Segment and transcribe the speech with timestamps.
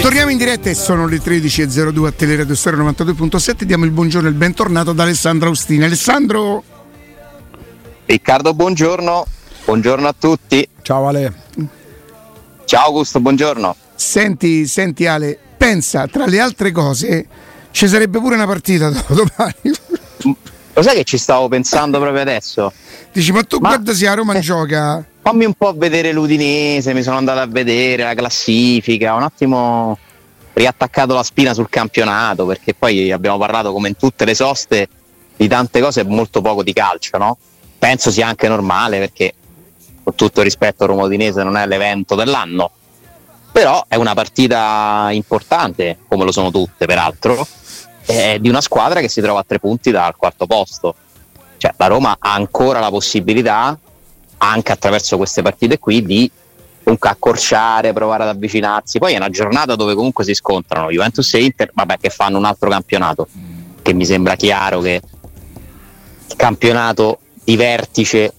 [0.00, 3.64] Torniamo in diretta e sono le 13.02 a Teleradio Storia 92.7.
[3.64, 5.86] Diamo il buongiorno e il bentornato ad Alessandro Austina.
[5.86, 6.62] Alessandro.
[8.06, 9.26] Riccardo, buongiorno.
[9.64, 10.66] Buongiorno a tutti.
[10.82, 11.32] Ciao Ale.
[12.64, 13.76] Ciao Augusto, buongiorno.
[13.94, 17.26] Senti, senti Ale, pensa tra le altre cose
[17.70, 19.76] ci sarebbe pure una partita domani.
[20.74, 22.72] Lo sai che ci stavo pensando proprio adesso?
[23.12, 23.68] Dici, ma tu ma...
[23.68, 25.04] guarda se a Roma eh, gioca.
[25.28, 29.98] Fammi un po' vedere l'Udinese, mi sono andato a vedere la classifica, un attimo
[30.54, 34.88] riattaccato la spina sul campionato, perché poi abbiamo parlato come in tutte le soste
[35.36, 37.36] di tante cose molto poco di calcio, no?
[37.78, 39.34] Penso sia anche normale perché
[40.02, 42.70] con tutto rispetto Roma Udinese non è l'evento dell'anno,
[43.52, 47.46] però è una partita importante, come lo sono tutte peraltro,
[48.40, 50.94] di una squadra che si trova a tre punti dal quarto posto.
[51.58, 53.78] Cioè la Roma ha ancora la possibilità,
[54.38, 56.30] anche attraverso queste partite qui, di
[56.82, 58.98] comunque accorciare, provare ad avvicinarsi.
[58.98, 62.44] Poi è una giornata dove comunque si scontrano Juventus e Inter, vabbè, che fanno un
[62.44, 63.28] altro campionato,
[63.82, 65.00] che mi sembra chiaro che
[66.28, 68.32] il campionato di vertice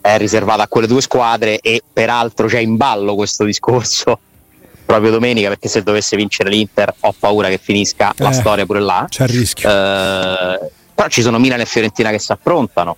[0.00, 4.18] è riservato a quelle due squadre e peraltro c'è in ballo questo discorso
[4.84, 8.80] proprio domenica perché se dovesse vincere l'Inter ho paura che finisca eh, la storia pure
[8.80, 9.06] là.
[9.08, 9.68] C'è il rischio.
[9.68, 12.96] Eh, però ci sono Milan e Fiorentina che si affrontano.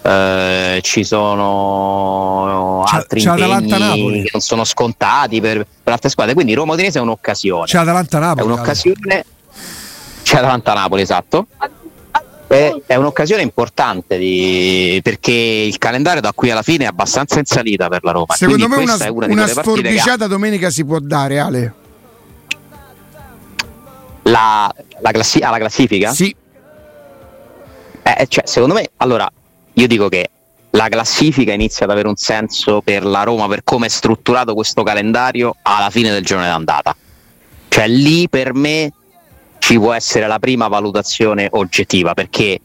[0.00, 6.34] Eh, ci sono c'è, altri c'è impegni che non sono scontati per, per, altre squadre
[6.34, 9.24] quindi Roma Udinese è un'occasione c'è Atalanta-Napoli è un'occasione
[10.22, 11.48] c'è Atalanta-Napoli esatto
[12.48, 17.44] è, è un'occasione importante di, perché il calendario da qui alla fine è abbastanza in
[17.44, 18.34] salita per la Roma.
[18.34, 21.74] Secondo me una, una, una sforbiciata domenica si può dare, Ale.
[24.22, 26.12] La, la classi- alla classifica?
[26.12, 26.34] Sì.
[28.02, 29.30] Eh, cioè, secondo me, allora,
[29.78, 30.30] io dico che
[30.70, 34.82] la classifica inizia ad avere un senso per la Roma, per come è strutturato questo
[34.82, 36.96] calendario alla fine del giorno d'andata.
[37.68, 38.92] Cioè lì per me
[39.58, 42.60] ci può essere la prima valutazione oggettiva perché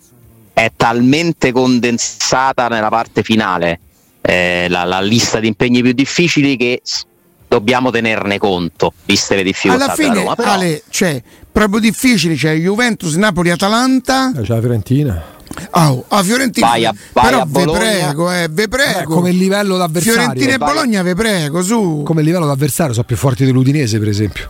[0.54, 3.80] è talmente condensata nella parte finale
[4.22, 6.82] eh, la, la, lista di impegni più difficili che
[7.48, 10.52] dobbiamo tenerne conto viste le difficoltà alla fine Roma, però...
[10.52, 11.22] Ale, cioè,
[11.52, 14.32] proprio difficili c'è Juventus, Napoli, Atalanta.
[14.34, 15.34] C'è la Fiorentina
[15.72, 19.00] Oh, a Fiorentina, vai a, vai però a ve prego, eh, ve prego.
[19.00, 20.20] Eh, come livello d'avversario.
[20.20, 22.04] Fiorentina e Bologna, ve prego, su.
[22.04, 24.50] Come livello d'avversario sono più forti dell'Udinese, per esempio.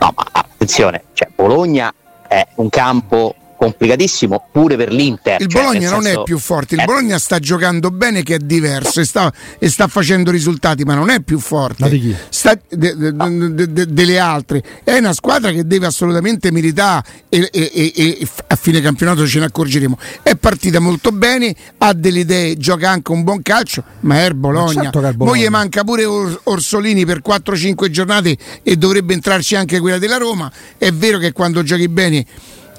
[0.00, 1.92] No, ma attenzione, cioè Bologna
[2.28, 5.40] è un campo complicatissimo pure per l'Inter.
[5.40, 6.84] Il cioè, Bologna non senso, è più forte, il è...
[6.84, 11.10] Bologna sta giocando bene che è diverso e sta, e sta facendo risultati, ma non
[11.10, 11.88] è più forte.
[11.88, 14.62] di sta, de, de, de, delle altre.
[14.82, 19.44] È una squadra che deve assolutamente meritare e, e, e, a fine campionato ce ne
[19.44, 19.96] accorgeremo.
[20.22, 24.34] È partita molto bene, ha delle idee, gioca anche un buon calcio, ma è il
[24.34, 24.90] Bologna.
[24.90, 29.98] Certo Poi gli manca pure Or- Orsolini per 4-5 giornate e dovrebbe entrarci anche quella
[29.98, 30.50] della Roma.
[30.76, 32.26] È vero che quando giochi bene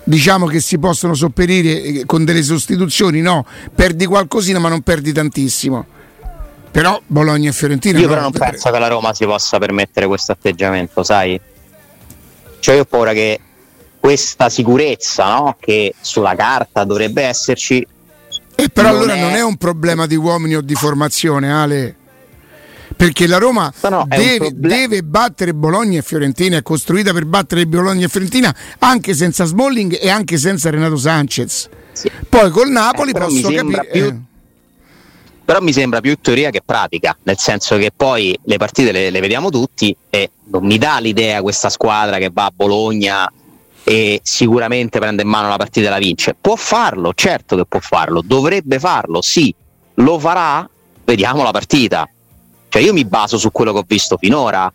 [0.04, 5.12] diciamo che si possono sopperire eh, con delle sostituzioni, no, perdi qualcosina ma non perdi
[5.12, 5.86] tantissimo.
[6.72, 8.00] Però Bologna e Fiorentina.
[8.00, 11.40] Io però non penso che la Roma si possa permettere questo atteggiamento, sai?
[12.60, 13.40] Cioè io ho paura che
[14.00, 15.58] questa sicurezza, no?
[15.60, 17.86] che sulla carta dovrebbe esserci.
[18.56, 19.22] E però non allora è...
[19.22, 21.96] non è un problema di uomini o di formazione, Ale
[22.96, 23.72] perché la Roma
[24.08, 29.46] deve, deve, battere Bologna e Fiorentina, è costruita per battere Bologna e Fiorentina anche senza
[29.46, 31.70] Smalling e anche senza Renato Sanchez.
[31.92, 32.12] Sì.
[32.28, 33.88] Poi col Napoli eh, posso capire...
[33.92, 34.04] Più...
[34.04, 34.18] Eh.
[35.46, 39.20] Però mi sembra più teoria che pratica, nel senso che poi le partite le, le
[39.20, 43.30] vediamo tutti e non mi dà l'idea questa squadra che va a Bologna
[43.84, 46.36] e sicuramente prende in mano la partita e la vince.
[46.40, 49.54] Può farlo, certo che può farlo, dovrebbe farlo, sì,
[49.96, 50.68] lo farà,
[51.04, 52.08] vediamo la partita.
[52.74, 54.66] Cioè io mi baso su quello che ho visto finora.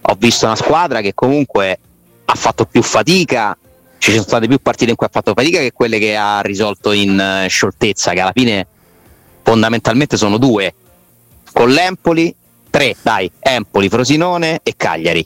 [0.00, 1.78] Ho visto una squadra che comunque
[2.24, 3.56] ha fatto più fatica,
[3.98, 6.90] ci sono state più partite in cui ha fatto fatica che quelle che ha risolto
[6.90, 8.66] in uh, scioltezza, che alla fine
[9.44, 10.74] fondamentalmente sono due.
[11.52, 12.34] Con l'Empoli,
[12.68, 15.24] tre, dai, Empoli, Frosinone e Cagliari.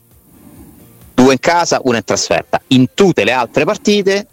[1.15, 2.61] Due in casa, una in trasferta.
[2.67, 4.27] In tutte le altre partite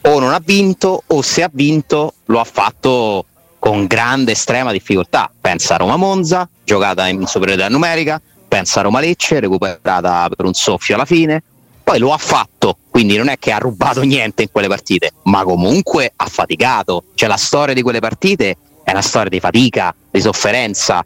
[0.00, 3.24] o non ha vinto o se ha vinto lo ha fatto
[3.60, 5.30] con grande estrema difficoltà.
[5.40, 10.52] Pensa a Roma Monza, giocata in superiorità numerica, pensa a Roma Lecce, recuperata per un
[10.52, 11.42] soffio alla fine.
[11.82, 15.42] Poi lo ha fatto, quindi non è che ha rubato niente in quelle partite, ma
[15.44, 17.04] comunque ha faticato.
[17.14, 21.04] Cioè la storia di quelle partite è una storia di fatica, di sofferenza.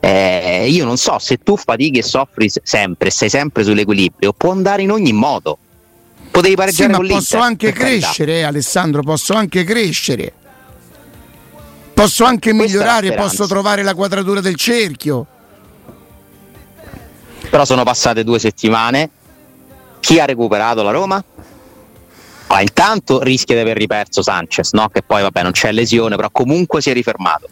[0.00, 4.80] Eh, io non so se tu fatichi e soffri sempre, sei sempre sull'equilibrio, può andare
[4.80, 5.58] in ogni modo.
[6.30, 10.32] Potevi pareggiare sì, ma posso anche crescere, eh, Alessandro, posso anche crescere.
[11.98, 15.26] Posso anche migliorare, posso trovare la quadratura del cerchio.
[17.50, 19.10] Però sono passate due settimane.
[19.98, 21.24] Chi ha recuperato la Roma?
[22.46, 24.88] Ah, intanto rischia di aver riperso Sanchez, no?
[24.90, 27.48] che poi vabbè non c'è lesione, però comunque si è rifermato.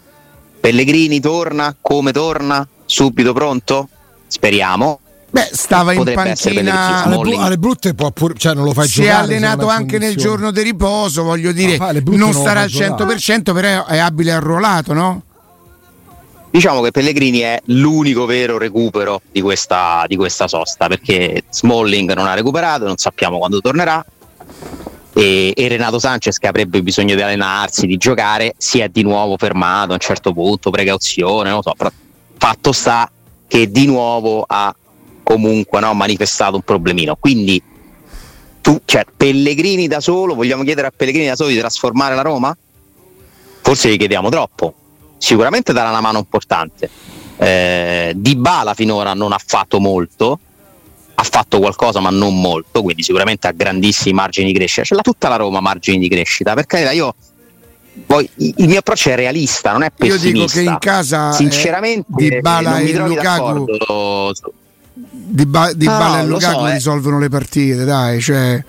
[0.61, 2.65] Pellegrini torna, come torna?
[2.85, 3.89] Subito pronto?
[4.27, 5.01] Speriamo.
[5.37, 7.03] Beh, stava in panchina.
[7.03, 9.27] Alle, bru- alle brutte può pure, cioè non lo fai Si è giocare.
[9.27, 12.33] se allenato non è in anche nel giorno di riposo, voglio dire, brutte non non
[12.33, 13.19] starà al lo fa giocare.
[13.19, 15.21] 100%, però è abile arruolato, no?
[16.49, 22.25] Diciamo che Pellegrini è l'unico vero recupero di questa, di questa sosta perché Smalling non
[22.25, 24.03] ha recuperato, non sappiamo quando tornerà
[25.13, 29.35] e, e Renato Sanchez che avrebbe bisogno di allenarsi, di giocare, si è di nuovo
[29.37, 31.91] fermato a un certo punto, precauzione, non lo so, però
[32.37, 33.11] fatto sta
[33.47, 34.73] che di nuovo ha
[35.27, 37.17] comunque no, manifestato un problemino.
[37.19, 37.61] Quindi
[38.61, 42.57] tu, cioè, Pellegrini da solo, vogliamo chiedere a Pellegrini da solo di trasformare la Roma?
[43.61, 44.73] Forse gli chiediamo troppo.
[45.17, 46.89] Sicuramente darà una mano importante.
[47.39, 50.39] Eh, Di Bala finora non ha fatto molto,
[51.15, 54.85] ha fatto qualcosa ma non molto, quindi sicuramente ha grandissimi margini di crescita.
[54.85, 57.13] Ce l'ha tutta la Roma margini di crescita, per carità io
[58.05, 60.29] poi il mio approccio è realista, non è Io pessimista.
[60.29, 64.33] dico che in casa, eh, sinceramente Dybala non mi e Lukaku- d'accordo
[64.99, 66.73] Di, ba- di No, Bala e lo Lukaku so, eh.
[66.73, 68.63] risolvono le partite, dai, cioè,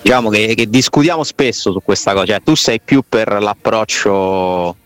[0.00, 4.76] diciamo che, che discutiamo spesso su questa cosa, cioè tu sei più per l'approccio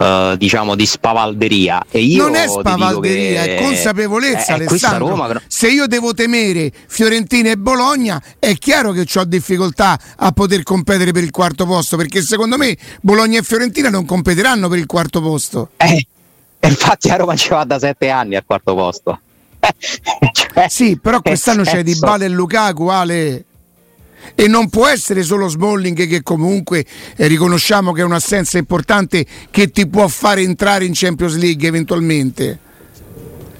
[0.00, 5.08] eh, diciamo di spavalderia e io non è spavalderia, che è consapevolezza, è Alessandro.
[5.08, 10.32] Roma no- Se io devo temere Fiorentina e Bologna, è chiaro che ho difficoltà a
[10.32, 14.78] poter competere per il quarto posto, perché secondo me Bologna e Fiorentina non competeranno per
[14.78, 15.70] il quarto posto.
[15.76, 16.06] Eh,
[16.58, 19.20] e infatti a Roma ci va da sette anni al quarto posto.
[20.32, 23.44] Cioè, Sì, però quest'anno c'è Di Bala e Lukaku, Ale.
[24.34, 26.84] E non può essere solo Smalling che comunque
[27.16, 32.58] eh, riconosciamo che è un'assenza importante che ti può fare entrare in Champions League eventualmente.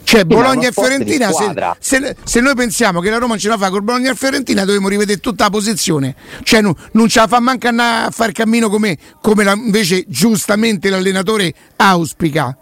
[0.03, 1.31] Cioè Bologna e Fiorentina,
[1.79, 4.65] se, se- se noi pensiamo che la Roma ce la fa con Bologna e Fiorentina
[4.65, 6.17] dobbiamo rivedere tutta la posizione.
[6.43, 10.91] Cioè non, non ce la fa manca a fare cammino come, come la- invece giustamente
[10.91, 12.57] l'allenatore auspica.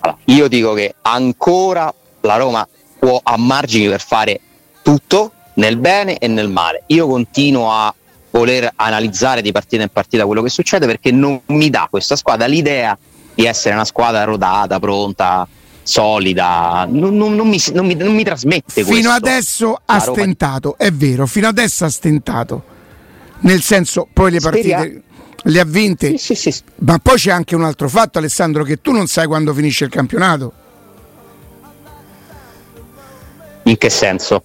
[0.00, 1.92] Allora, io dico che ancora
[2.22, 2.66] la Roma
[2.98, 4.40] può ha margini per fare
[4.82, 6.82] tutto nel bene e nel male.
[6.86, 7.94] Io continuo a
[8.30, 12.46] voler analizzare di partita in partita quello che succede perché non mi dà questa squadra
[12.46, 12.96] l'idea
[13.34, 15.46] di essere una squadra rodata, pronta,
[15.82, 16.86] solida.
[16.88, 18.92] Non, non- non mi, non mi- non mi trasmette questo.
[18.94, 22.62] Fino adesso ha Roma di- stentato, è vero, fino adesso ha stentato.
[23.40, 25.02] Nel senso, poi le Speria- partite
[25.44, 28.80] le ha vinte, Sì, sì, sì, ma poi c'è anche un altro fatto, Alessandro, che
[28.80, 30.52] tu non sai quando finisce il campionato.
[33.64, 34.44] In che senso?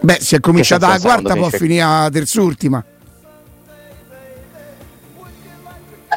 [0.00, 2.84] Beh, se è cominciata la quarta, può finire la terz'ultima.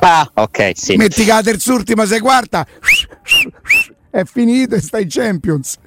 [0.04, 0.96] Ah, ok, sì.
[0.96, 2.66] Metti che la terz'ultima sei quarta,
[4.10, 5.78] è finito e stai in Champions.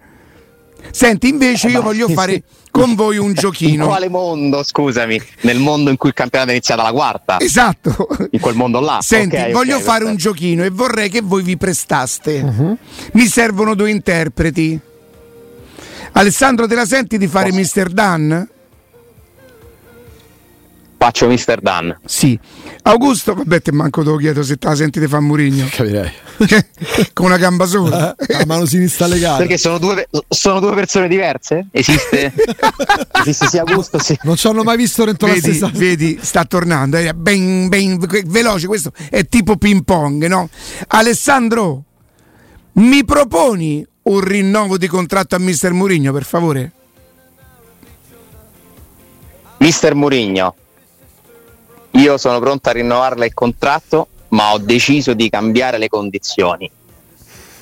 [0.91, 3.87] Senti, invece io Eh, ma- voglio fare con voi un In giochino.
[3.87, 5.21] quale mondo, scusami?
[5.43, 7.41] Nel mondo in cui il campionato è iniziata la quarta?
[7.41, 8.07] Esatto.
[8.31, 8.99] In quel mondo là?
[9.03, 12.43] Senti, Ok, ok, voglio fare un giochino e vorrei che voi vi prestaste.
[12.43, 12.79] Mhm.
[13.13, 14.79] Mi servono due interpreti.
[16.13, 17.81] Alessandro, te la senti di fare Posso.
[17.81, 17.89] Mr.
[17.91, 18.49] Dan?
[21.05, 21.61] Faccio Mr.
[21.61, 21.95] Dan.
[22.07, 22.39] Sì.
[22.85, 25.69] Augusto, vabbè, te manco te lo chiedo se te la senti di fare Murigno.
[25.71, 26.11] Capirei.
[27.13, 28.17] Con una gamba sola.
[28.27, 29.37] La mano sinistra legata.
[29.37, 31.67] Perché sono due, sono due persone diverse?
[31.73, 32.33] Esiste?
[33.21, 34.17] Esiste sia gusto sia...
[34.23, 35.71] Non ci hanno mai visto dentro la Vedi, stessa.
[35.75, 40.49] vedi, sta tornando, eh, ben, ben veloce, questo è tipo ping pong, no?
[40.87, 41.85] Alessandro,
[42.73, 46.73] mi proponi un rinnovo di contratto a Mister Murigno, per favore?
[49.59, 50.55] Mister Murigno.
[51.95, 56.69] Io sono pronto a rinnovarle il contratto, ma ho deciso di cambiare le condizioni.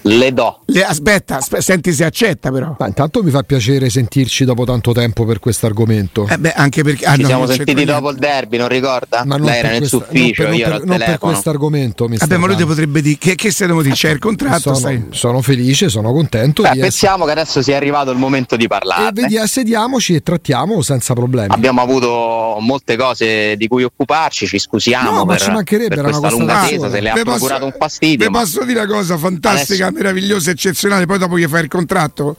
[0.04, 0.62] Le do.
[0.66, 2.74] Le- aspetta, aspe- senti se accetta però.
[2.78, 6.26] Ma intanto mi fa piacere sentirci dopo tanto tempo per questo argomento.
[6.28, 7.04] Eh beh, anche perché...
[7.04, 7.92] ah, Ci no, siamo sentiti niente.
[7.92, 9.22] dopo il derby, non ricorda?
[9.24, 10.96] Ma non Lei era per nel suo ufficio, non per, io ero non per- non
[10.96, 11.30] per telefono.
[11.32, 12.08] questo argomento.
[12.08, 12.16] Mr.
[12.18, 13.94] Vabbè, ma lui ti potrebbe dire che, che se devo dire?
[13.94, 16.88] C'è il contratto, sono, sono felice, sono contento Beh, di essere.
[16.90, 19.10] pensiamo che adesso sia arrivato il momento di E parlarne.
[19.12, 21.54] vedi, assediamoci e trattiamo senza problemi.
[21.54, 25.98] Abbiamo avuto molte cose di cui occuparci, ci scusiamo No, ma per, ci mancherebbe, per
[25.98, 28.26] era una questa lunga attesa, se le ha Vi posso- procurato un fastidio.
[28.26, 32.36] Vi ma- posso dire una cosa fantastica, meravigliosa, eccezionale, poi dopo gli fai il contratto.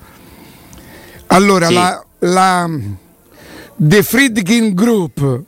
[1.28, 1.74] Allora, Sì.
[1.74, 2.70] la, la
[3.76, 5.42] The Friedkin Group,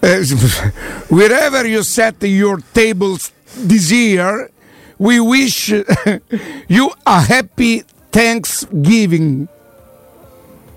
[0.00, 0.20] eh,
[1.08, 3.30] wherever you set your tables
[3.66, 4.50] this year,
[4.98, 5.68] we wish
[6.68, 9.46] you a happy Thanksgiving.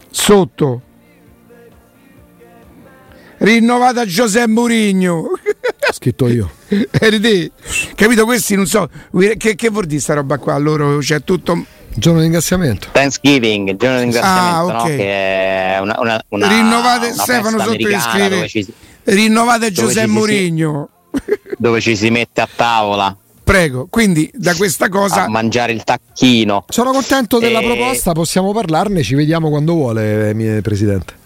[0.09, 0.81] Sotto.
[3.38, 5.27] Rinnovata Giuseppe Mourinho.
[6.05, 6.51] Scritto io.
[6.91, 7.51] Eri te.
[7.95, 8.25] Capito?
[8.25, 8.88] Questi non so
[9.38, 10.55] che, che vuol dire sta roba qua.
[10.59, 12.89] Loro c'è tutto Giorno di ringraziamento.
[12.91, 14.91] Thanksgiving, giorno di ringraziamento, ah, okay.
[14.91, 14.97] no?
[14.97, 18.67] che è una, una, una Rinnovate, una Stefano sotto che scrive ci,
[19.03, 20.89] Rinnovate Giuseppe Mourinho.
[21.57, 23.17] Dove ci si mette a tavola.
[23.43, 25.24] Prego, quindi da questa cosa...
[25.24, 26.65] A mangiare il tacchino.
[26.67, 27.63] Sono contento della e...
[27.63, 31.24] proposta, possiamo parlarne, ci vediamo quando vuole, mio Presidente.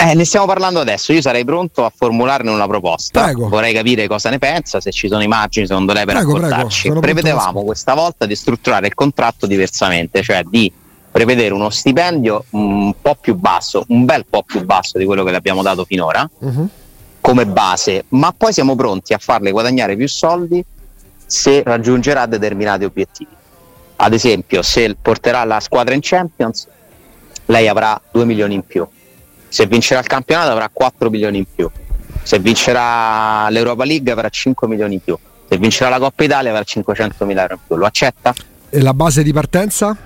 [0.00, 3.24] Eh, ne stiamo parlando adesso, io sarei pronto a formularne una proposta.
[3.24, 3.48] Prego.
[3.48, 6.82] Vorrei capire cosa ne pensa, se ci sono immagini secondo lei per prego, raccontarci.
[6.82, 10.72] Prego, Prevedevamo questa volta di strutturare il contratto diversamente, cioè di
[11.10, 15.32] prevedere uno stipendio un po' più basso, un bel po' più basso di quello che
[15.32, 16.68] le abbiamo dato finora, uh-huh.
[17.20, 20.64] come base, ma poi siamo pronti a farle guadagnare più soldi
[21.26, 23.32] se raggiungerà determinati obiettivi.
[23.96, 26.68] Ad esempio, se porterà la squadra in Champions,
[27.46, 28.86] lei avrà 2 milioni in più
[29.48, 31.68] se vincerà il campionato avrà 4 milioni in più,
[32.22, 35.16] se vincerà l'Europa League avrà 5 milioni in più,
[35.48, 37.76] se vincerà la Coppa Italia avrà 500 mila euro in più.
[37.76, 38.34] Lo accetta?
[38.70, 39.96] E la base di partenza?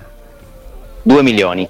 [1.01, 1.69] 2 milioni.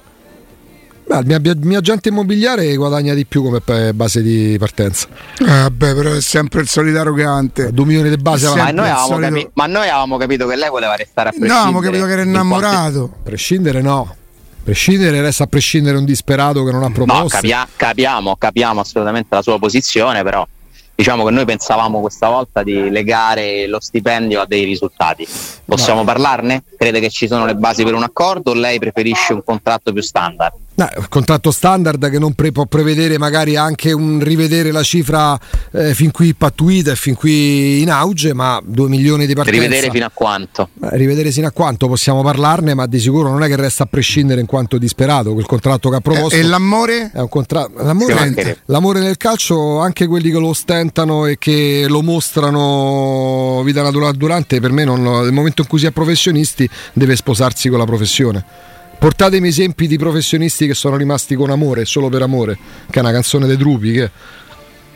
[1.05, 5.07] Beh, il mio, mio, agente immobiliare guadagna di più come base di partenza.
[5.37, 7.71] Eh, beh, però è sempre il solito arrogante.
[7.73, 11.29] 2 milioni di base ma noi, capi- ma noi, avevamo capito che lei voleva restare
[11.29, 11.59] a prescindere.
[11.59, 13.11] No, avevamo capito che era innamorato.
[13.21, 14.15] Prescindere no.
[14.63, 17.23] Prescindere resta a prescindere un disperato che non ha proposto.
[17.23, 20.47] No, capia- capiamo, capiamo assolutamente la sua posizione, però
[20.95, 25.27] diciamo che noi pensavamo questa volta di legare lo stipendio a dei risultati.
[25.65, 26.05] Possiamo no.
[26.05, 26.63] parlarne?
[26.77, 30.01] Crede che ci sono le basi per un accordo o lei preferisce un contratto più
[30.01, 30.53] standard?
[30.75, 35.39] No, il contratto standard che non pre- può prevedere magari anche un rivedere la cifra
[35.71, 39.59] eh, fin qui pattuita e fin qui in auge, ma 2 milioni di partenza.
[39.61, 40.69] Rivedere fino a quanto?
[40.81, 43.85] Eh, rivedere fino a quanto possiamo parlarne, ma di sicuro non è che resta a
[43.85, 46.35] prescindere in quanto disperato quel contratto che ha proposto.
[46.35, 47.11] E, e l'amore?
[47.13, 52.01] È un contra- l'amore, l'amore nel calcio, anche quelli che lo ostentano e che lo
[52.01, 57.15] mostrano vita naturale durante, per me non, nel momento in cui si è professionisti deve
[57.15, 58.71] sposarsi con la professione.
[59.03, 62.57] Portatemi esempi di professionisti che sono rimasti con amore, solo per amore,
[62.89, 63.91] che è una canzone dei Drupi.
[63.91, 64.09] Che...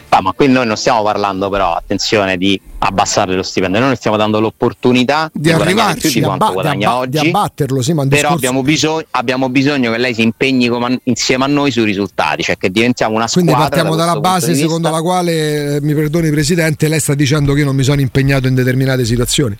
[0.07, 4.15] Ah, ma qui noi non stiamo parlando però, attenzione, di abbassare lo stipendio, noi stiamo
[4.15, 7.19] dando l'opportunità di, di arrivarci più di quanto abba- guadagna di abba- oggi.
[7.19, 8.35] Di abbatterlo, sì, ma però discorso...
[8.35, 12.57] abbiamo, bisog- abbiamo, bisogno che lei si impegni come, insieme a noi sui risultati, cioè
[12.57, 13.55] che diventiamo una squadra.
[13.55, 17.51] Quindi partiamo da dalla base secondo la quale, eh, mi perdoni Presidente, lei sta dicendo
[17.51, 19.57] che io non mi sono impegnato in determinate situazioni.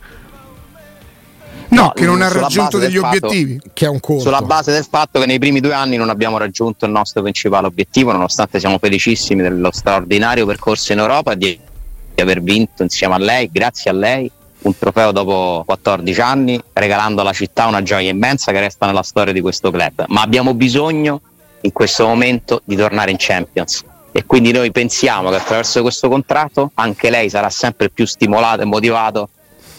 [1.77, 3.61] No, che non ha raggiunto degli obiettivi.
[3.71, 4.23] Che è un conto.
[4.23, 7.67] Sulla base del fatto che nei primi due anni non abbiamo raggiunto il nostro principale
[7.67, 11.59] obiettivo, nonostante siamo felicissimi dello straordinario percorso in Europa e di
[12.15, 14.29] aver vinto insieme a lei, grazie a lei,
[14.61, 19.31] un trofeo dopo 14 anni, regalando alla città una gioia immensa che resta nella storia
[19.31, 20.05] di questo club.
[20.07, 21.21] Ma abbiamo bisogno
[21.61, 23.83] in questo momento di tornare in Champions.
[24.11, 28.65] E quindi noi pensiamo che attraverso questo contratto anche lei sarà sempre più stimolato e
[28.65, 29.29] motivato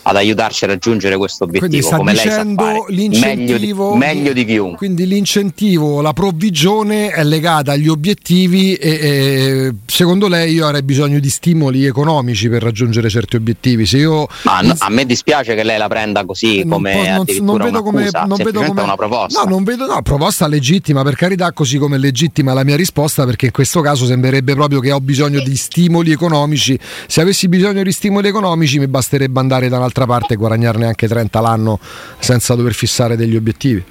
[0.08, 4.44] ad aiutarci a raggiungere questo obiettivo come lei sa fare, l'incentivo meglio di, meglio di
[4.46, 4.76] chiunque.
[4.78, 11.18] Quindi l'incentivo la provvigione è legata agli obiettivi e, e, secondo lei io avrei bisogno
[11.18, 13.84] di stimoli economici per raggiungere certi obiettivi.
[13.84, 17.56] Se io ma no, a me dispiace che lei la prenda così come non, non,
[17.56, 19.42] non vedo come non vedo come una proposta.
[19.42, 23.26] No non vedo no proposta legittima per carità così come è legittima la mia risposta
[23.26, 26.78] perché in questo caso sembrerebbe proprio che ho bisogno di stimoli economici.
[27.06, 31.08] Se avessi bisogno di stimoli economici mi basterebbe andare da un'altra d'altra parte guadagnarne anche
[31.08, 31.78] 30 l'anno
[32.18, 33.82] senza dover fissare degli obiettivi.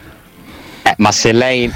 [0.83, 1.71] Eh, ma se lei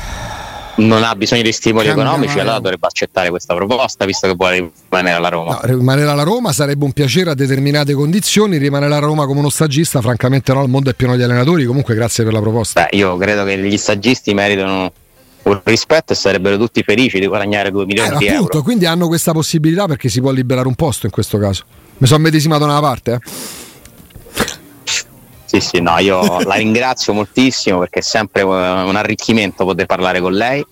[0.78, 4.72] non ha bisogno di stimoli Cambia economici, allora dovrebbe accettare questa proposta, visto che vuole
[4.90, 5.54] rimanere alla Roma.
[5.54, 9.50] No, rimanere alla Roma sarebbe un piacere a determinate condizioni, rimanere alla Roma come uno
[9.50, 12.88] stagista, francamente no, il mondo è pieno di allenatori, comunque grazie per la proposta.
[12.90, 14.92] Beh, io credo che gli stagisti meritano
[15.44, 18.64] un rispetto e sarebbero tutti felici di guadagnare 2 milioni eh, di appunto, euro.
[18.64, 21.64] Quindi hanno questa possibilità perché si può liberare un posto in questo caso.
[21.98, 23.20] Mi sono medesimato da una parte, eh.
[25.52, 30.32] Sì, sì, no, io la ringrazio moltissimo perché è sempre un arricchimento poter parlare con
[30.32, 30.66] lei.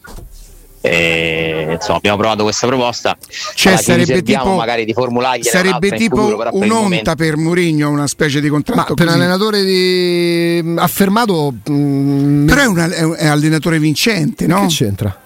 [0.80, 3.18] E, insomma, abbiamo provato questa proposta.
[3.56, 8.48] Cioè, sarebbe tipo, magari di formulargli sarebbe tipo futuro, un'onta per Mourinho, una specie di
[8.48, 8.82] contratto.
[8.88, 10.76] Ma per un allenatore di...
[10.78, 14.62] affermato, mh, mm, però è un, è un allenatore vincente, no?
[14.62, 15.20] Che c'entra?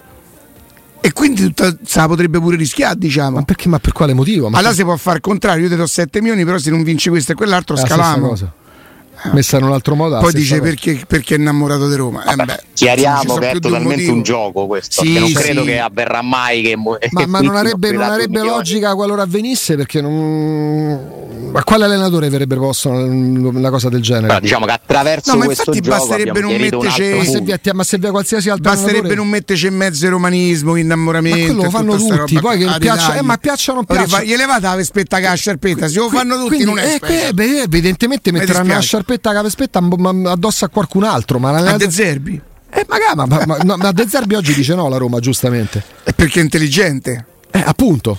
[1.00, 3.36] E quindi tutta, se la potrebbe pure rischiare, diciamo.
[3.36, 3.68] Ma perché?
[3.68, 4.48] Ma per quale motivo?
[4.48, 4.78] Ma allora se...
[4.80, 7.30] si può fare il contrario, io ti do 7 milioni, però se non vinci questo
[7.30, 8.62] e quell'altro, scalamo
[9.32, 10.18] messa in un altro modo.
[10.18, 12.22] Poi dice perché, perché, è innamorato di Roma.
[12.24, 15.34] Vabbè, eh beh, chiariamo che è totalmente un, un, gioco questo, sì, non sì.
[15.34, 16.62] credo che avverrà mai.
[16.62, 22.26] Che, ma, ma non avrebbe, non avrebbe logica qualora avvenisse perché non Ma quale allenatore
[22.26, 24.26] avrebbe posto una cosa del genere?
[24.26, 27.58] Però diciamo che attraverso no, ma questo infatti gioco basterebbe non metterci ma se, via,
[27.72, 29.16] ma se via qualsiasi altro basterebbe allenatore...
[29.16, 31.38] non metterci in mezzo romanismo, innamoramento.
[31.38, 34.22] Ma quello lo fanno tutti, poi che piaccia, eh, ma piaccia o piaccia.
[34.22, 38.74] Gli levate la sciarpetta, se lo fanno tutti quindi, non è eh, beh, evidentemente metteranno
[38.74, 42.40] la sciarpetta la vespetta addosso a qualcun altro, ma a De Zerbi.
[42.70, 45.82] Eh, magari, ma, ma, ma, ma De Zerbi oggi dice no la Roma, giustamente.
[46.02, 47.26] È perché è intelligente.
[47.50, 48.18] Eh, appunto.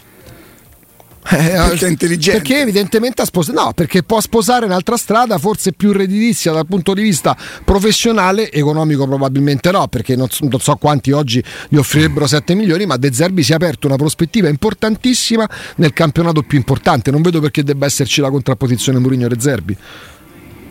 [1.28, 2.40] Eh, perché intelligente.
[2.40, 3.60] Perché evidentemente ha sposato.
[3.60, 9.08] No, perché può sposare un'altra strada, forse più redditizia dal punto di vista professionale, economico
[9.08, 13.42] probabilmente no, perché non, non so quanti oggi gli offrirebbero 7 milioni, ma De Zerbi
[13.42, 17.10] si è aperto una prospettiva importantissima nel campionato più importante.
[17.10, 19.78] Non vedo perché debba esserci la contrapposizione Mourinho-De Zerbi.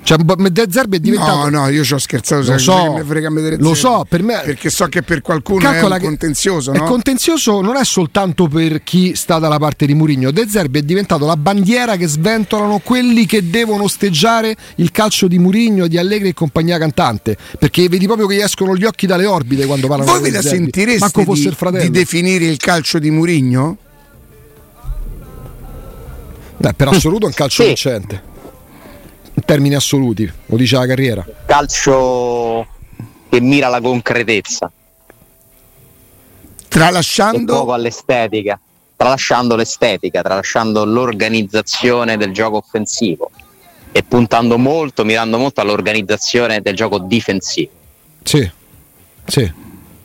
[0.04, 1.48] Cioè, De Zerbi è diventato.
[1.48, 2.52] No, no, io ci ho scherzato.
[2.52, 3.02] Lo so,
[3.56, 4.42] lo so per me...
[4.44, 6.72] perché so che per qualcuno Calcola è contenzioso.
[6.72, 6.84] No?
[6.84, 10.30] È contenzioso non è soltanto per chi sta dalla parte di Murigno.
[10.30, 15.38] De Zerbi è diventato la bandiera che sventolano quelli che devono osteggiare il calcio di
[15.38, 17.38] Murigno, di Allegri e compagnia cantante.
[17.58, 20.42] Perché vedi proprio che gli escono gli occhi dalle orbite quando parlano Voi ve la
[20.42, 23.78] sentireste di, di definire il calcio di Murigno?
[26.58, 27.68] Beh, per assoluto è un calcio sì.
[27.68, 28.33] vincente in
[29.44, 31.26] termini assoluti, lo dice la carriera.
[31.46, 32.66] Calcio
[33.28, 34.70] che mira alla concretezza.
[36.68, 38.58] Tralasciando poco all'estetica,
[38.96, 43.30] tralasciando l'estetica, tralasciando l'organizzazione del gioco offensivo
[43.92, 47.70] e puntando molto, mirando molto all'organizzazione del gioco difensivo.
[48.24, 48.50] Sì,
[49.26, 49.52] sì.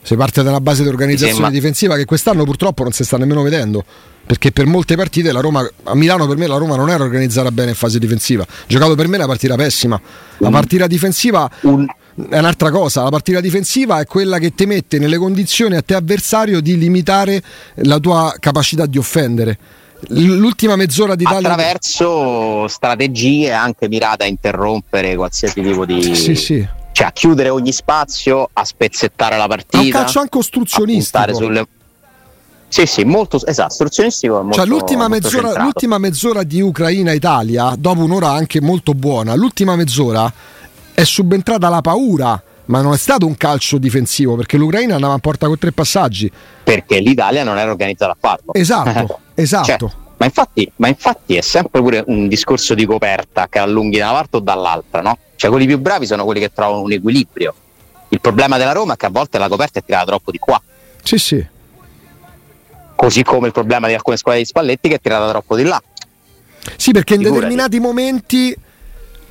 [0.09, 3.85] Si parte dalla base di organizzazione difensiva che quest'anno purtroppo non si sta nemmeno vedendo
[4.25, 7.51] perché per molte partite la Roma a Milano per me la Roma non era organizzata
[7.51, 8.43] bene in fase difensiva.
[8.65, 10.01] Giocato per me una partita pessima.
[10.37, 13.03] La partita difensiva è un'altra cosa.
[13.03, 17.43] La partita difensiva è quella che ti mette nelle condizioni a te avversario di limitare
[17.83, 19.59] la tua capacità di offendere.
[20.07, 26.77] L'ultima mezz'ora di d'Italia attraverso strategie anche mirate a interrompere qualsiasi tipo di sì, sì.
[26.99, 31.67] Cioè a chiudere ogni spazio a spezzettare la partita è un calcio anche ostruzionistico sulle
[32.67, 34.41] sì, sì, molto esatto, istruzionistico.
[34.43, 39.75] Molto, cioè, l'ultima, molto mezz'ora, l'ultima mezz'ora di Ucraina-Italia, dopo un'ora anche molto buona, l'ultima
[39.75, 40.31] mezz'ora
[40.93, 45.19] è subentrata la paura ma non è stato un calcio difensivo perché l'Ucraina andava a
[45.19, 46.29] porta con tre passaggi.
[46.63, 48.53] Perché l'Italia non era organizzata a farlo.
[48.53, 49.65] Esatto, esatto.
[49.65, 54.09] Cioè, ma, infatti, ma, infatti, è sempre pure un discorso di coperta che allunghi da
[54.09, 55.17] una parte o dall'altra, no?
[55.39, 57.53] Cioè quelli più bravi sono quelli che trovano un equilibrio.
[58.09, 60.61] Il problema della Roma è che a volte la coperta è tirata troppo di qua.
[61.01, 61.47] Sì, sì
[62.99, 65.81] così come il problema di alcune squadre di Spalletti che è tirata troppo di là.
[66.75, 68.53] Sì, perché in determinati momenti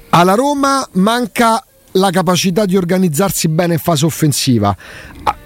[0.08, 4.76] alla Roma manca la capacità di organizzarsi bene in fase offensiva.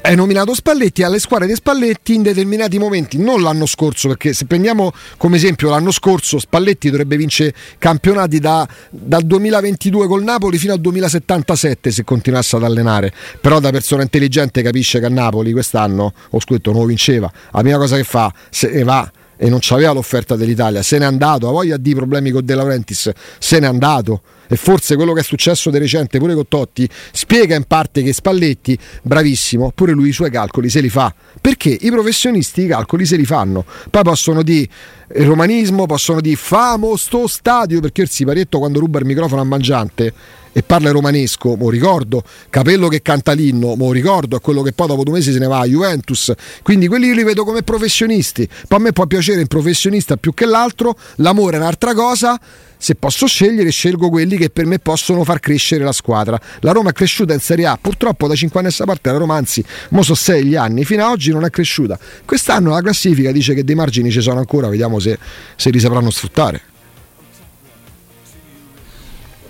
[0.04, 4.46] Hai nominato Spalletti, alle squadre di Spalletti in determinati momenti, non l'anno scorso, perché se
[4.46, 10.72] prendiamo come esempio l'anno scorso, Spalletti dovrebbe vincere campionati da, dal 2022 col Napoli fino
[10.72, 13.12] al 2077 se continuasse ad allenare.
[13.40, 17.30] Però da persona intelligente capisce che a Napoli quest'anno, ho scritto, non lo vinceva.
[17.52, 21.04] La prima cosa che fa, se ne va e non c'aveva l'offerta dell'Italia, se n'è
[21.04, 24.20] andato, ha voglia di problemi con De Laurentiis, se n'è andato
[24.52, 28.12] e forse quello che è successo di recente pure con Totti spiega in parte che
[28.12, 33.06] Spalletti, bravissimo, pure lui i suoi calcoli se li fa, perché i professionisti i calcoli
[33.06, 34.68] se li fanno, poi possono dire
[35.14, 39.44] il romanismo, possono dire famo sto stadio, perché il siparietto quando ruba il microfono a
[39.44, 40.12] Mangiante
[40.52, 44.86] e parla romanesco, mo ricordo, Capello che canta l'inno, mo ricordo, è quello che poi
[44.86, 46.30] dopo due mesi se ne va a Juventus,
[46.62, 50.34] quindi quelli io li vedo come professionisti, poi a me può piacere il professionista più
[50.34, 52.38] che l'altro, l'amore è un'altra cosa,
[52.82, 56.36] se posso scegliere scelgo quelli che per me possono far crescere la squadra.
[56.62, 59.18] La Roma è cresciuta in Serie A, purtroppo da 5 anni a questa parte la
[59.18, 61.96] Roma anzi, mo so 6 gli anni, fino ad oggi non è cresciuta.
[62.24, 65.16] Quest'anno la classifica dice che dei margini ci sono ancora, vediamo se,
[65.54, 66.60] se li sapranno sfruttare.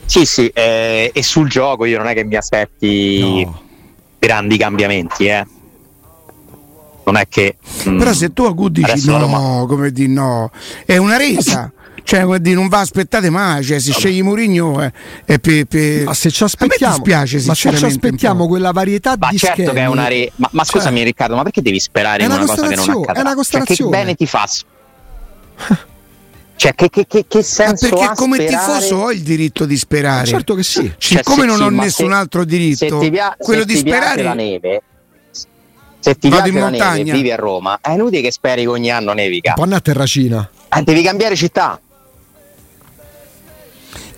[0.05, 3.62] Sì, sì, eh, e sul gioco io non è che mi aspetti no.
[4.18, 5.47] grandi cambiamenti, eh.
[7.05, 7.57] Non è che.
[7.88, 9.66] Mm, Però se tu a Good dici no, Roma...
[9.66, 10.51] come di no,
[10.85, 11.73] è una resa.
[12.04, 14.92] Cioè, quindi non va aspettate mai, cioè, se scegli Mourinho eh,
[15.24, 16.04] è per, per...
[16.04, 19.76] Ma se ci aspettiamo, spiace, ma se ci aspettiamo quella varietà ma di certo schemi,
[19.76, 20.32] che è una re...
[20.36, 22.90] ma, ma scusami cioè, Riccardo, ma perché devi sperare in una, una cosa che non
[22.90, 23.12] accadrà?
[23.14, 23.76] È una costellazione.
[23.76, 24.48] Cioè, che bene ti fa?
[26.54, 28.66] Cioè, che, che, che, che senso Ma perché come sperare?
[28.66, 30.26] tifoso ho il diritto di sperare?
[30.26, 30.92] certo che sì.
[30.96, 34.22] Cioè, Siccome non sì, ho nessun se, altro diritto, pia- quello di sperare.
[34.22, 34.82] la neve,
[35.98, 36.96] se ti Vado piace la montagna.
[36.98, 39.54] neve e vivi a Roma, è inutile che speri che ogni anno nevica.
[39.54, 40.48] Panna a Terracina.
[40.68, 41.80] Eh, devi cambiare città.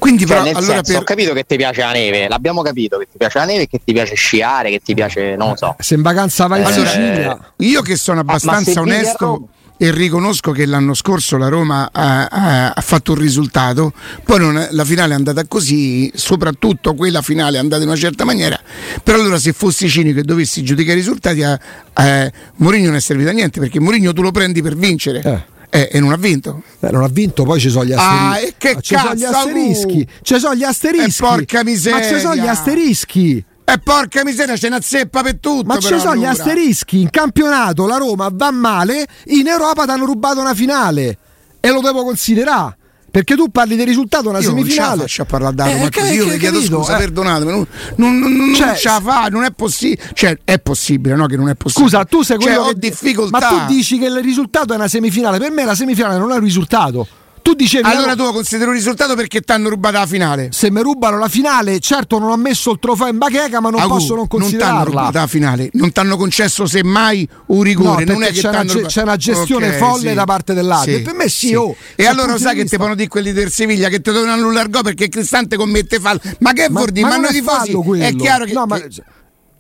[0.04, 1.00] Quindi, cioè, però, allora senso, per...
[1.00, 3.80] ho capito che ti piace la neve, l'abbiamo capito che ti piace la neve, che
[3.82, 5.76] ti piace sciare, che ti piace, non lo so.
[5.78, 7.52] Se in vacanza vai in allora, Sicilia.
[7.56, 12.72] Io che sono abbastanza ah, onesto e riconosco che l'anno scorso la Roma ha, ha,
[12.72, 17.60] ha fatto un risultato, poi non, la finale è andata così, soprattutto quella finale è
[17.60, 18.60] andata in una certa maniera,
[19.02, 21.58] però allora se fossi cinico e dovessi giudicare i risultati, a,
[21.94, 25.22] a Mourinho non è servito a niente perché Mourinho tu lo prendi per vincere.
[25.24, 25.52] Eh.
[25.74, 26.62] Eh, e non ha vinto.
[26.78, 28.24] Eh, non ha vinto, poi ci sono gli asterischi.
[28.24, 30.08] Ah, e che ci cazzo, sono gli asterischi.
[30.22, 31.22] Ci sono gli asterischi.
[31.22, 31.98] E porca miseria.
[31.98, 33.44] Ma ci sono gli asterischi.
[33.64, 35.64] E porca miseria, ce n'è zeppa per tutto.
[35.66, 36.16] Ma ci sono allora.
[36.16, 37.00] gli asterischi.
[37.00, 41.18] In campionato la Roma va male, in Europa ti hanno rubato una finale.
[41.58, 42.76] E lo devo considerare.
[43.14, 44.96] Perché tu parli del risultato una io semifinale.
[44.96, 46.98] Non ce la a parlare da Roma, eh, così io vi chiedo scusa, eh.
[46.98, 47.52] perdonatemi.
[47.52, 50.02] Non, non, non, non cioè, ce la fa, non è possibile.
[50.14, 51.26] Cioè, è possibile, no?
[51.26, 51.90] Che non è possibile.
[51.90, 52.70] Scusa, tu sei quello cioè, che...
[52.70, 53.38] ho difficoltà.
[53.38, 55.38] Ma tu dici che il risultato è una semifinale.
[55.38, 57.06] Per me la semifinale non è un risultato.
[57.44, 60.48] Tu dicevi allora tu lo consideri un risultato perché ti hanno rubato la finale.
[60.50, 63.80] Se mi rubano la finale, certo non ho messo il trofeo in bacheca, ma non
[63.80, 64.72] Agu, posso non considerarla.
[64.72, 68.06] Non ti hanno rubato la finale, non ti hanno concesso semmai un rigore.
[68.06, 68.86] No, non è che c'è, una, rubato...
[68.86, 70.14] c'è una gestione okay, folle sì.
[70.14, 70.96] da parte dell'arbitro.
[70.96, 71.54] Sì, per me sì, sì.
[71.54, 74.70] Oh, E allora sai che ti fanno dire quelli del Siviglia che ti devono annullare
[74.70, 76.20] gol perché Cristante commette fallo.
[76.38, 77.06] Ma che vuol dire?
[77.06, 78.52] Ma, ma, ma noi tifosi è chiaro che.
[78.54, 78.80] No, ma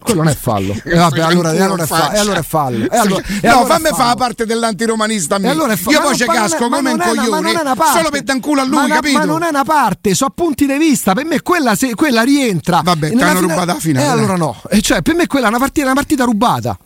[0.04, 0.76] quello non è fallo.
[0.84, 2.14] E vabbè, allora, e allora, è fallo.
[2.14, 2.90] E allora è fallo.
[2.90, 5.36] E allora, no, allora fammi fa la parte dell'antiromanista.
[5.36, 7.52] E allora Io poi ci casco come un coglione.
[7.92, 9.18] Solo per dan culo a lui, ma, capito?
[9.18, 11.14] Ma non è una parte, sono punti di vista.
[11.14, 12.82] Per me quella, se, quella rientra.
[12.84, 14.06] Vabbè, ti hanno rubato la finale.
[14.06, 14.60] E allora no.
[14.68, 16.78] E cioè, per me quella è una partita, una partita rubata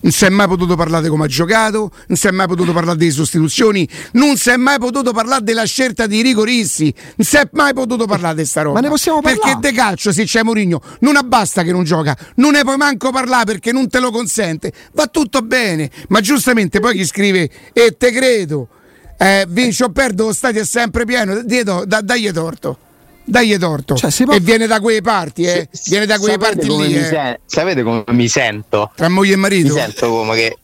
[0.00, 2.72] non si è mai potuto parlare di come ha giocato, non si è mai potuto
[2.72, 7.26] parlare delle sostituzioni, non si è mai potuto parlare della scelta di Rico Rissi, non
[7.26, 8.74] si è mai potuto parlare di sta roba.
[8.74, 9.52] Ma ne possiamo parlare?
[9.52, 13.10] Perché de calcio, se c'è Mourinho, non basta che non gioca, non ne puoi manco
[13.10, 17.96] parlare perché non te lo consente, va tutto bene, ma giustamente poi chi scrive e
[17.96, 18.68] te credo,
[19.18, 22.78] eh, vince o perdo, lo stadio è sempre pieno, dagli torto
[23.30, 23.96] dagli torto.
[23.96, 24.34] Cioè, può...
[24.34, 25.68] E viene da quelle parti, eh?
[25.86, 26.94] viene da quelle parti lì.
[26.94, 27.04] Eh.
[27.04, 28.90] Sen- sapete come mi sento?
[28.94, 29.74] Tra moglie e marito?
[29.74, 30.56] Mi sento come che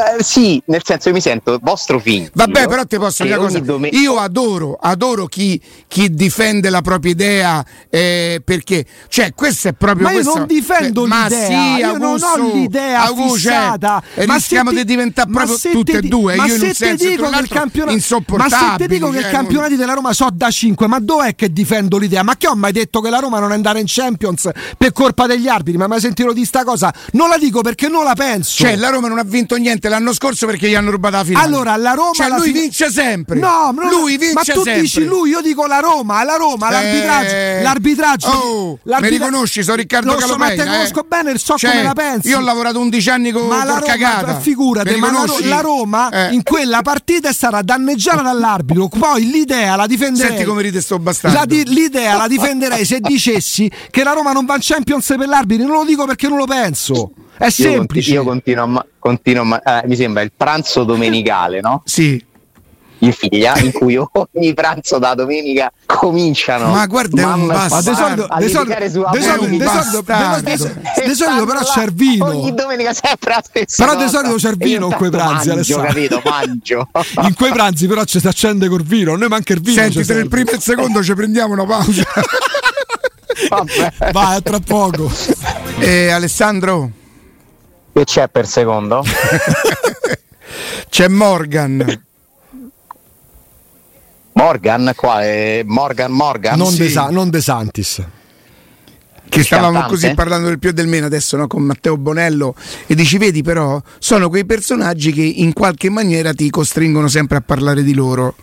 [0.00, 2.28] eh, sì, nel senso che mi sento vostro figlio.
[2.32, 3.58] Vabbè, però ti posso dire una cosa.
[3.60, 9.72] Domen- Io adoro, adoro chi, chi, difende la propria idea eh, perché, cioè, questo è
[9.72, 10.04] proprio.
[10.04, 11.48] Ma io questo, non difendo cioè, l'idea.
[11.50, 14.02] Ma sì, io non ho l'idea Augusto, fissata.
[14.14, 16.36] Cioè, ma rischiamo di diventare proprio tutte e due.
[16.36, 18.24] Ma io se in te dico che il campionato.
[18.36, 21.52] Ma se ti dico che i campionati della Roma so da 5, ma dov'è che
[21.52, 22.22] difendo l'idea?
[22.22, 25.26] Ma che ho mai detto che la Roma non è andare in Champions per colpa
[25.26, 25.78] degli arbitri?
[25.78, 26.92] Ma mai sentito di sta cosa?
[27.12, 28.62] Non la dico perché non la penso.
[28.62, 31.44] Cioè, la Roma non ha vinto niente l'anno scorso perché gli hanno rubato la finale.
[31.44, 32.12] Allora, la Roma.
[32.12, 33.38] Cioè, la lui vince sempre.
[33.38, 34.80] No, no lui vince ma tu sempre.
[34.80, 37.34] dici lui, io dico la Roma, la Roma, l'arbitraggio.
[37.34, 38.28] Eh, l'arbitraggio.
[38.28, 39.02] Oh, l'arbitraggio.
[39.02, 40.64] mi riconosci, sono Riccardo Lo so, ma te eh.
[40.64, 42.28] conosco bene, so cioè, come la pensi.
[42.28, 44.40] Io ho lavorato 11 anni con ma la Roma, cagata.
[44.40, 46.34] Figurati, ma la, la Roma eh.
[46.34, 48.88] in quella partita è stata danneggiata dall'arbitro.
[48.88, 50.30] Poi l'idea la difenderei.
[50.30, 51.36] Senti come ride sto bastardo.
[51.36, 55.26] La di, l'idea la difenderei se dicessi che la Roma non va in Champions per
[55.26, 55.66] l'arbitro.
[55.66, 57.12] Non lo dico perché non lo penso.
[57.36, 58.12] È semplice.
[58.12, 61.82] Io, continuo, a, continuo eh, mi sembra il pranzo domenicale, no?
[61.90, 62.28] Sì.
[63.02, 63.96] In figlia, in cui
[64.34, 66.70] ogni pranzo da domenica cominciano.
[66.70, 68.26] Ma guarda, è un bastardo.
[68.28, 69.20] Ma di solito, di
[71.14, 72.26] solito però c'è il vino.
[72.26, 73.86] Ogni domenica sempre la stessa.
[73.86, 75.48] Però di solito c'è il vino in quei pranzi.
[75.48, 76.20] Mangio, capito?
[76.22, 76.88] Mangio.
[77.24, 79.16] in quei pranzi però ci si accende col vino.
[79.16, 79.80] Noi manca il vino.
[79.80, 82.02] Senti, tra il primo e il secondo ci prendiamo una pausa.
[83.48, 84.12] Vabbè.
[84.12, 85.10] Vai, tra poco.
[85.78, 86.98] Eh, Alessandro?
[87.92, 89.02] Che c'è per secondo?
[90.88, 92.04] c'è Morgan.
[94.32, 95.62] Morgan, quale?
[95.64, 96.56] Morgan Morgan?
[96.56, 96.92] Non, sì.
[96.92, 98.02] De, non De Santis
[99.30, 101.46] che stavamo così parlando del più e del meno adesso no?
[101.46, 102.54] con Matteo Bonello
[102.86, 107.40] e dici vedi però sono quei personaggi che in qualche maniera ti costringono sempre a
[107.40, 108.34] parlare di loro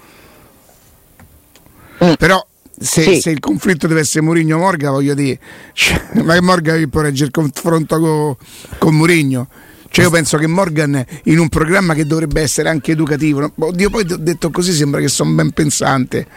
[2.03, 2.13] mm.
[2.13, 2.43] però
[2.79, 3.21] se, sì.
[3.21, 5.39] se, il conflitto deve essere Mourinho Morga voglio dire
[5.73, 8.35] cioè, ma che Morga può reggere il confronto con,
[8.77, 9.47] con Mourinho
[9.89, 14.05] cioè io penso che Morgan in un programma che dovrebbe essere anche educativo, oddio poi
[14.19, 16.27] detto così sembra che sono ben pensante.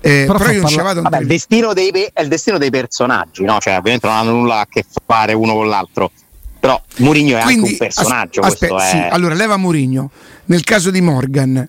[0.00, 1.00] Eh, però, però io non parla...
[1.02, 3.58] Vabbè, il, destino dei, è il destino dei personaggi, no?
[3.58, 6.10] cioè, ovviamente non hanno nulla a che fare uno con l'altro.
[6.60, 8.40] Però Mourinho è Quindi, anche un personaggio.
[8.40, 8.88] Aspe- è...
[8.90, 10.10] sì, allora leva Mourinho.
[10.46, 11.68] Nel caso di Morgan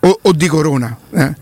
[0.00, 1.34] o, o di Corona, eh,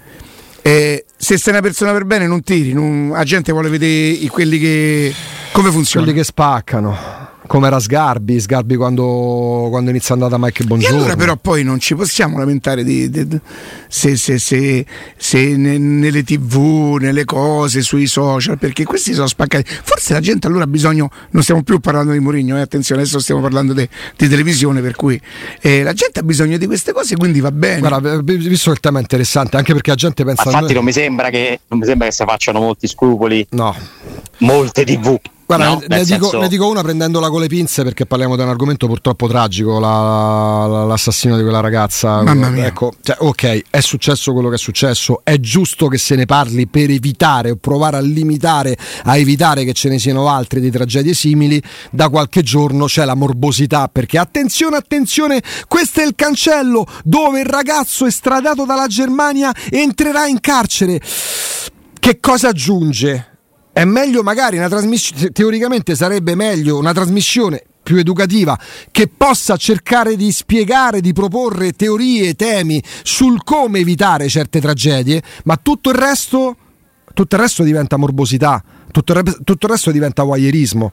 [0.66, 4.58] eh, se sei una persona per bene non tiri, non, la gente vuole vedere quelli
[4.58, 5.14] che...
[5.52, 6.04] come funziona.
[6.04, 10.96] Quelli che spaccano come era Sgarbi, Sgarbi quando, quando inizia andata Mike Bongiorno.
[10.96, 13.40] E allora però poi non ci possiamo lamentare di, di, di,
[13.88, 14.84] se, se, se,
[15.16, 19.64] se ne, nelle tv, nelle cose, sui social, perché questi sono spaccati.
[19.82, 23.18] Forse la gente allora ha bisogno, non stiamo più parlando di Mourinho, eh, attenzione, adesso
[23.18, 25.20] stiamo parlando di televisione, per cui
[25.60, 27.80] eh, la gente ha bisogno di queste cose, quindi va bene.
[27.80, 30.44] Guarda, visto che il tema è interessante, anche perché la gente pensa...
[30.44, 33.46] Ma infatti non mi sembra che, non mi sembra che si facciano molti scrupoli.
[33.50, 33.74] No.
[34.38, 35.82] Molte tv Guarda, no?
[35.86, 36.14] ne, senso...
[36.14, 39.78] dico, ne, dico, una prendendola con le pinze perché parliamo di un argomento purtroppo tragico,
[39.78, 42.20] la, la, l'assassino di quella ragazza.
[42.22, 42.66] Mamma mia.
[42.66, 46.66] Ecco, cioè, ok, è successo quello che è successo, è giusto che se ne parli
[46.66, 51.14] per evitare o provare a limitare, a evitare che ce ne siano altri di tragedie
[51.14, 51.62] simili.
[51.92, 57.46] Da qualche giorno c'è la morbosità perché attenzione, attenzione, questo è il cancello dove il
[57.46, 61.00] ragazzo estradato dalla Germania entrerà in carcere.
[62.00, 63.35] Che cosa aggiunge?
[63.76, 68.58] È meglio magari una trasmissione, teoricamente sarebbe meglio una trasmissione più educativa
[68.90, 75.58] che possa cercare di spiegare, di proporre teorie, temi sul come evitare certe tragedie, ma
[75.60, 76.56] tutto il resto,
[77.12, 80.92] tutto il resto diventa morbosità, tutto il, tutto il resto diventa voyeurismo.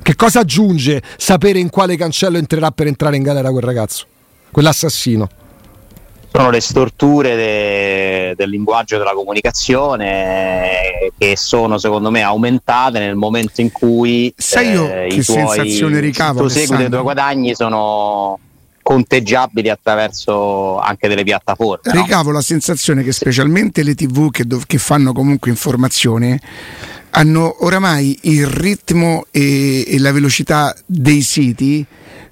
[0.00, 4.06] Che cosa aggiunge sapere in quale cancello entrerà per entrare in galera quel ragazzo,
[4.52, 5.28] quell'assassino?
[6.36, 13.62] Sono le storture de, del linguaggio della comunicazione che sono secondo me aumentate nel momento
[13.62, 18.38] in cui sai io eh, che sensazione ricavo tu segui i tuoi guadagni sono
[18.82, 22.36] conteggiabili attraverso anche delle piattaforme ricavo no?
[22.36, 26.38] la sensazione che specialmente le tv che, dov- che fanno comunque informazione
[27.10, 31.84] hanno oramai il ritmo e, e la velocità dei siti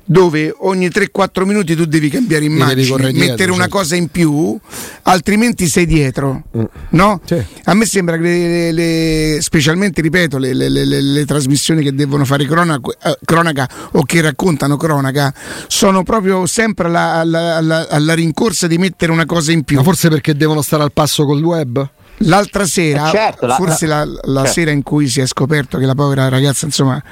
[0.05, 3.79] dove ogni 3-4 minuti tu devi cambiare immagine, devi mettere dietro, una certo.
[3.79, 4.59] cosa in più,
[5.03, 6.43] altrimenti sei dietro.
[6.57, 6.65] Mm.
[6.91, 7.21] No?
[7.25, 7.43] Sì.
[7.65, 12.81] A me sembra che le, le, specialmente, ripeto, le, le, trasmissioni che devono fare cronaca,
[13.03, 15.33] eh, cronaca, o che raccontano cronaca
[15.69, 19.77] sono proprio sempre alla, alla, alla, alla, rincorsa di mettere una cosa in più.
[19.77, 21.89] Ma forse perché devono stare al passo col web?
[22.19, 24.53] L'altra sera, eh certo, forse la, la, la certo.
[24.53, 27.03] sera in cui si è scoperto che la povera ragazza, insomma,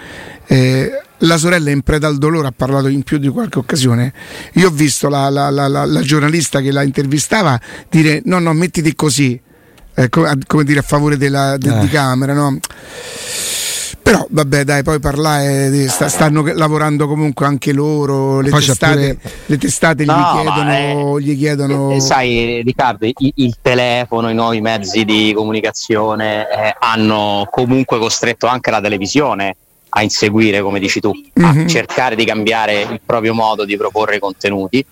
[0.46, 0.90] eh,
[1.22, 4.12] la sorella in preda al dolore ha parlato in più di qualche occasione.
[4.54, 8.94] Io ho visto la, la, la, la giornalista che la intervistava dire: No, no, mettiti
[8.94, 9.38] così,
[9.94, 11.80] eh, come, come, dire a favore della, de, eh.
[11.80, 12.58] di camera, no?
[14.02, 19.34] Però vabbè dai, poi parlare, stanno lavorando comunque anche loro, le poi testate, pure...
[19.46, 24.34] le testate no, gli, chiedono, è, gli, chiedono, eh, Sai Riccardo, il, il, telefono, i
[24.34, 29.54] nuovi mezzi di comunicazione eh, hanno comunque costretto anche la televisione
[29.94, 31.66] a inseguire, come dici tu, a mm-hmm.
[31.66, 34.84] cercare di cambiare il proprio modo di proporre i contenuti.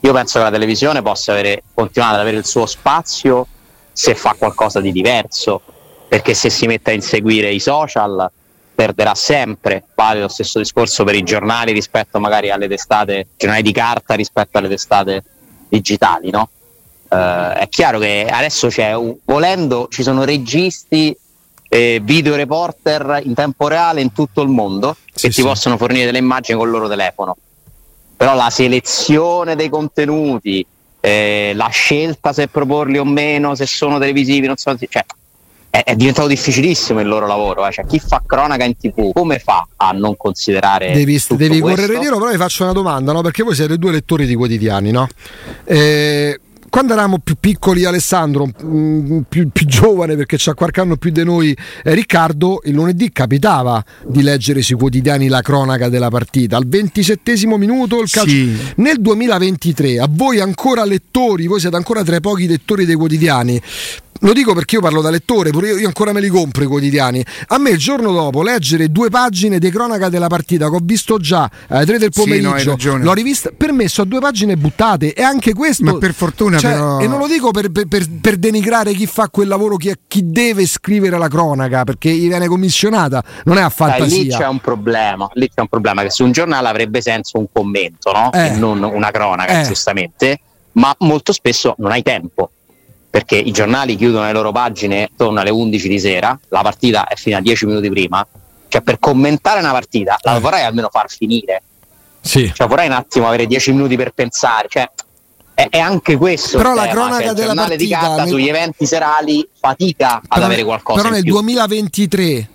[0.00, 3.46] Io penso che la televisione possa avere, continuare ad avere il suo spazio
[3.92, 5.60] se fa qualcosa di diverso,
[6.08, 8.30] perché se si mette a inseguire i social
[8.72, 9.82] perderà sempre.
[9.94, 14.58] Vale lo stesso discorso per i giornali rispetto magari alle testate, giornali di carta rispetto
[14.58, 15.24] alle testate
[15.68, 16.50] digitali, no?
[17.08, 21.16] Uh, è chiaro che adesso c'è, volendo, ci sono registi
[21.68, 26.06] eh, video reporter in tempo reale in tutto il mondo sì, che ti possono fornire
[26.06, 27.36] delle immagini con il loro telefono.
[28.16, 30.64] Però la selezione dei contenuti,
[31.00, 35.04] eh, la scelta se proporli o meno, se sono televisivi, non sono, cioè,
[35.68, 37.66] è, è, diventato difficilissimo il loro lavoro.
[37.66, 37.72] Eh?
[37.72, 40.92] Cioè, chi fa cronaca in tv, come fa a non considerare.
[40.92, 43.20] Devi, devi correre dietro, però vi faccio una domanda, no?
[43.20, 45.06] perché voi siete due lettori di quotidiani, no?
[45.64, 46.40] Eh,
[46.76, 51.24] quando eravamo più piccoli, Alessandro, mm, più, più, giovane perché c'ha qualche anno più di
[51.24, 56.58] noi, eh, Riccardo, il lunedì capitava di leggere sui quotidiani la cronaca della partita.
[56.58, 58.28] Al ventisettesimo minuto il calcio.
[58.28, 58.54] Sì.
[58.76, 63.58] Nel 2023, a voi ancora lettori, voi siete ancora tra i pochi lettori dei quotidiani,
[64.20, 66.66] lo dico perché io parlo da lettore, pure io, io, ancora me li compro i
[66.66, 67.24] quotidiani.
[67.48, 71.18] A me il giorno dopo leggere due pagine di cronaca della partita che ho visto
[71.18, 75.12] già alle 3 del pomeriggio, sì, no, l'ho rivista, per me sono due pagine buttate
[75.12, 75.84] e anche questo...
[75.84, 77.00] Ma per fortuna cioè, però...
[77.00, 80.30] E non lo dico per, per, per, per, denigrare chi fa quel lavoro, chi, chi,
[80.30, 84.06] deve scrivere la cronaca, perché gli viene commissionata, non è a fantasia.
[84.06, 87.38] Dai, lì c'è un problema, lì c'è un problema che su un giornale avrebbe senso
[87.38, 88.32] un commento, no?
[88.32, 88.46] Eh.
[88.46, 89.66] E non una cronaca, eh.
[89.66, 90.40] giustamente,
[90.72, 92.50] ma molto spesso non hai tempo
[93.16, 97.14] perché i giornali chiudono le loro pagine attorno alle 11 di sera, la partita è
[97.14, 98.26] finita 10 minuti prima,
[98.68, 100.40] cioè per commentare una partita la eh.
[100.40, 101.62] vorrei almeno far finire.
[102.20, 102.52] Sì.
[102.54, 104.90] Cioè vorrei un attimo avere 10 minuti per pensare, cioè
[105.54, 106.58] è, è anche questo.
[106.58, 108.28] Però la tema, cronaca cioè, della partita di carta nel...
[108.28, 111.00] sugli eventi serali fatica ad avere qualcosa.
[111.00, 111.32] Però nel più.
[111.32, 112.48] 2023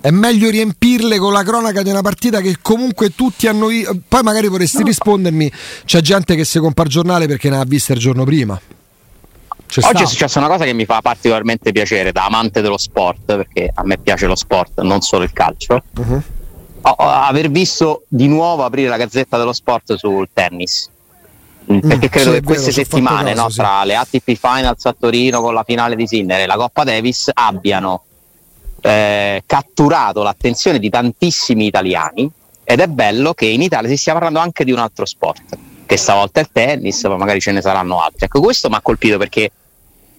[0.00, 3.66] è meglio riempirle con la cronaca di una partita che comunque tutti hanno.
[4.08, 5.52] Poi magari vorresti rispondermi:
[5.84, 8.58] c'è gente che si compra il giornale perché ne ha viste il giorno prima.
[9.68, 10.02] C'è Oggi sta.
[10.02, 13.84] è successa una cosa che mi fa particolarmente piacere da amante dello sport, perché a
[13.84, 15.82] me piace lo sport, non solo il calcio.
[15.96, 16.22] Uh-huh.
[16.80, 20.88] O, aver visto di nuovo aprire la gazzetta dello sport sul tennis.
[21.70, 23.56] Mm, perché mm, credo sì, che queste vero, settimane, caso, no, sì.
[23.56, 27.30] tra le ATP Finals a Torino con la finale di Sinner e la Coppa Davis,
[27.34, 28.04] abbiano
[28.80, 32.30] eh, catturato l'attenzione di tantissimi italiani
[32.64, 35.96] ed è bello che in Italia si stia parlando anche di un altro sport che
[35.96, 38.26] stavolta è il tennis, ma magari ce ne saranno altri.
[38.26, 39.50] Ecco, questo mi ha colpito perché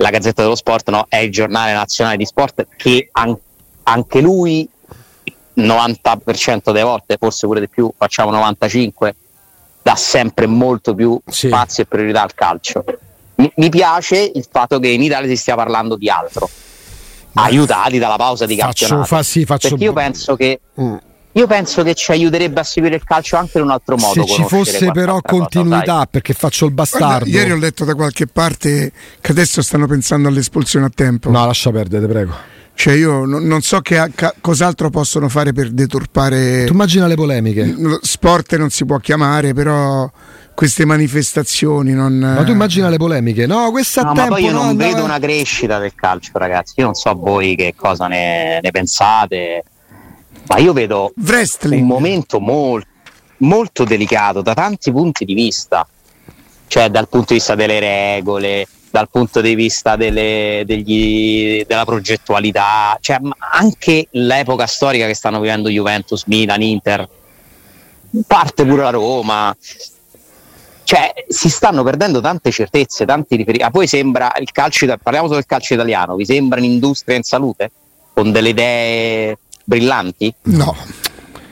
[0.02, 3.38] la Gazzetta dello Sport no, è il giornale nazionale di sport che an-
[3.84, 4.68] anche lui
[5.56, 9.12] 90% delle volte, forse pure di più, facciamo 95%,
[9.82, 11.48] dà sempre molto più sì.
[11.48, 12.84] spazio e priorità al calcio.
[13.36, 16.50] Mi, mi, piace il fatto che in Italia si stia parlando di altro,
[17.34, 19.06] aiutati dalla pausa di faccio, campionato.
[19.06, 19.70] Fa, sì, faccio...
[19.70, 20.96] Perché io penso che mm.
[21.34, 24.26] Io penso che ci aiuterebbe a seguire il calcio anche in un altro modo.
[24.26, 27.06] Se ci fosse però continuità, cosa, perché faccio il bastardo.
[27.08, 31.30] Guarda, ieri ho letto da qualche parte che adesso stanno pensando all'espulsione a tempo.
[31.30, 32.34] No, lascia perdere, prego.
[32.74, 36.64] Cioè io non, non so che, ca, cos'altro possono fare per deturpare.
[36.64, 37.76] Tu immagina le polemiche.
[38.02, 40.10] Sport non si può chiamare, però
[40.56, 42.18] queste manifestazioni non.
[42.18, 43.46] Ma tu immagina le polemiche?
[43.46, 45.04] No, questa no, tempo, ma poi io non no, vedo no.
[45.04, 46.76] una crescita del calcio, ragazzi.
[46.78, 49.64] Io non so voi che cosa ne, ne pensate.
[50.50, 51.82] Ma io vedo Wrestling.
[51.82, 52.88] un momento molto,
[53.38, 55.88] molto delicato da tanti punti di vista,
[56.66, 62.98] cioè dal punto di vista delle regole, dal punto di vista delle, degli, della progettualità,
[63.00, 67.08] cioè anche l'epoca storica che stanno vivendo Juventus, Milan, Inter,
[68.26, 69.56] parte pure la Roma.
[70.84, 73.64] Cioè, si stanno perdendo tante certezze, tanti riferimenti.
[73.64, 77.72] A voi sembra il calcio, parliamo solo del calcio italiano, vi sembra un'industria in salute?
[78.12, 79.38] Con delle idee
[79.70, 80.34] brillanti?
[80.44, 80.76] No.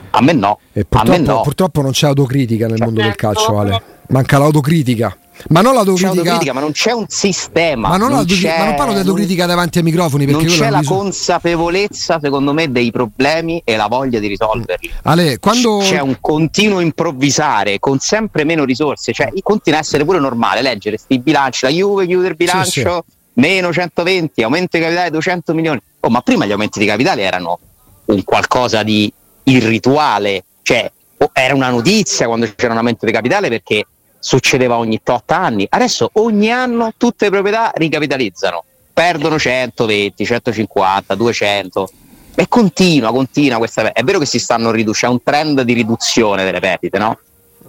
[0.09, 0.59] A me no.
[0.73, 1.41] E purtroppo, me no.
[1.41, 3.81] purtroppo non c'è autocritica nel mondo del calcio, Ale.
[4.07, 5.15] Manca l'autocritica.
[5.49, 6.11] Ma non l'autocritica.
[6.11, 7.89] C'è autocritica, ma non c'è un sistema.
[7.89, 10.25] Ma non, non, ma non parlo di autocritica davanti ai microfoni.
[10.25, 11.01] Perché non c'è la bisogno...
[11.01, 14.91] consapevolezza, secondo me, dei problemi e la voglia di risolverli.
[15.03, 15.77] Ale, quando...
[15.79, 19.13] C'è un continuo improvvisare con sempre meno risorse.
[19.13, 21.65] Cioè, continua a essere pure normale leggere sti bilanci.
[21.65, 23.39] La Juve chiude il bilancio, sì, sì.
[23.41, 25.79] meno 120, aumento di capitale 200 milioni.
[25.99, 27.59] Oh, ma prima gli aumenti di capitale erano
[28.07, 29.11] un qualcosa di
[29.43, 30.91] irrituale, cioè
[31.33, 33.85] era una notizia quando c'era un aumento di capitale perché
[34.19, 41.89] succedeva ogni 8 anni, adesso ogni anno tutte le proprietà ricapitalizzano, perdono 120, 150, 200
[42.35, 46.43] e continua, continua questa è vero che si stanno riducendo, c'è un trend di riduzione
[46.43, 47.17] delle perdite, no?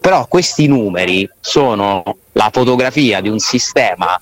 [0.01, 4.21] Però questi numeri sono la fotografia di un sistema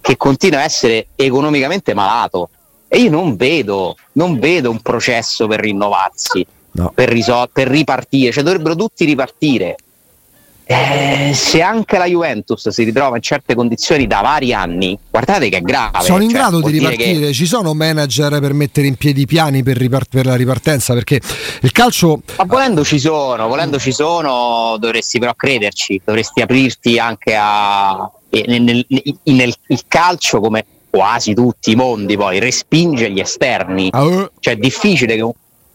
[0.00, 2.50] che continua a essere economicamente malato,
[2.88, 6.92] e io non vedo, non vedo un processo per rinnovarsi, no.
[6.94, 9.76] per, risol- per, ripartire, cioè dovrebbero tutti ripartire.
[10.68, 15.58] Eh, se anche la Juventus si ritrova in certe condizioni da vari anni, guardate che
[15.58, 16.00] è grave.
[16.02, 17.32] Sono in cioè, grado di ripartire, che...
[17.32, 21.20] ci sono manager per mettere in piedi i piani per, ripart- per, la ripartenza, perché
[21.60, 22.20] il calcio...
[22.36, 28.10] Ma volendo ci sono, volendo ci sono, dovresti però crederci, dovresti aprirti anche a...
[28.30, 28.86] nel, nel,
[29.22, 33.90] nel il calcio come quasi tutti i mondi poi respinge gli esterni.
[33.92, 34.28] Uh.
[34.38, 35.32] Cioè è difficile che un,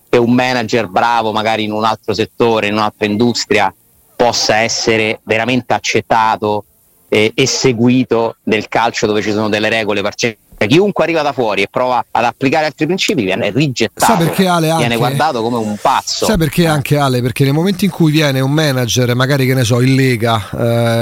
[0.09, 3.73] che un manager bravo magari in un altro settore, in un'altra industria,
[4.15, 6.65] possa essere veramente accettato
[7.09, 10.37] eh, e seguito nel calcio dove ci sono delle regole parcelli.
[10.67, 14.75] Chiunque arriva da fuori e prova ad applicare altri principi viene rigettato, Sai perché, Ale,
[14.77, 16.25] viene guardato come un pazzo.
[16.25, 17.19] Sai perché anche Ale?
[17.23, 20.49] Perché nel momento in cui viene un manager, magari che ne so, in Lega,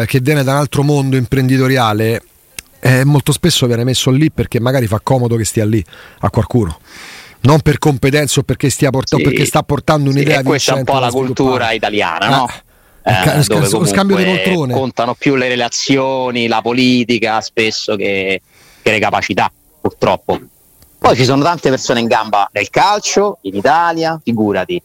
[0.01, 2.23] eh, che viene da un altro mondo imprenditoriale,
[2.79, 5.83] eh, molto spesso viene messo lì perché magari fa comodo che stia lì
[6.19, 6.79] a qualcuno.
[7.41, 10.77] Non per competenza o perché, stia port- sì, perché sta portando un'idea sì, questa è
[10.77, 12.49] un po' la cultura italiana no?
[13.01, 14.73] Eh, dove lo scambio di poltrone.
[14.73, 18.41] contano più le relazioni la politica spesso che,
[18.81, 20.39] che le capacità purtroppo.
[20.97, 24.81] Poi ci sono tante persone in gamba nel calcio in Italia figurati.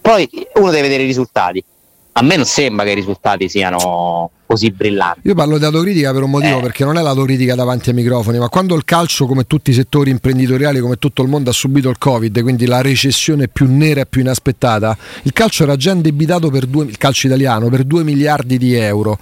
[0.00, 1.64] Poi uno deve vedere i risultati.
[2.12, 5.20] A me non sembra che i risultati siano così brillanti.
[5.24, 6.62] Io parlo di autocritica per un motivo, eh.
[6.62, 10.08] perché non è l'autocritica davanti ai microfoni, ma quando il calcio, come tutti i settori
[10.08, 14.06] imprenditoriali, come tutto il mondo, ha subito il Covid, quindi la recessione più nera e
[14.06, 18.56] più inaspettata, il calcio era già indebitato per due, il calcio italiano per 2 miliardi
[18.56, 19.18] di euro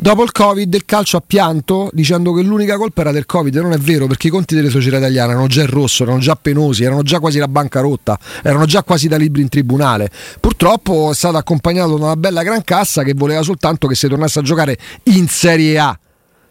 [0.00, 3.72] Dopo il Covid il calcio ha pianto dicendo che l'unica colpa era del Covid, non
[3.72, 6.84] è vero perché i conti delle società italiane erano già in rosso, erano già penosi,
[6.84, 10.08] erano già quasi la bancarotta, erano già quasi da libri in tribunale.
[10.38, 14.38] Purtroppo è stato accompagnato da una bella gran cassa che voleva soltanto che si tornasse
[14.38, 14.57] a giocare
[15.04, 15.98] in Serie A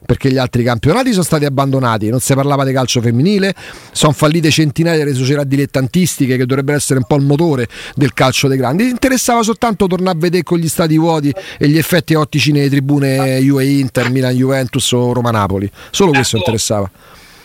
[0.08, 3.54] perché gli altri campionati sono stati abbandonati, non si parlava di calcio femminile,
[3.92, 8.48] sono fallite centinaia di società dilettantistiche che dovrebbero essere un po' il motore del calcio
[8.48, 8.88] dei grandi.
[8.88, 13.38] Interessava soltanto tornare a vedere con gli stati vuoti e gli effetti ottici nelle tribune
[13.40, 15.70] Juve Inter, Milan Juventus o Roma Napoli.
[15.92, 16.90] Solo questo interessava.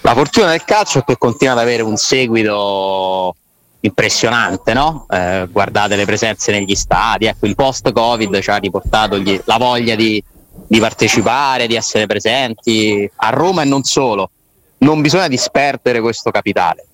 [0.02, 3.34] La fortuna del calcio è che continua ad avere un seguito
[3.80, 5.06] impressionante, no?
[5.10, 9.96] Eh, guardate le presenze negli stadi, ecco, il post-Covid ci ha riportato gli, la voglia
[9.96, 10.22] di,
[10.66, 14.30] di partecipare, di essere presenti a Roma e non solo.
[14.78, 16.86] Non bisogna disperdere questo capitale.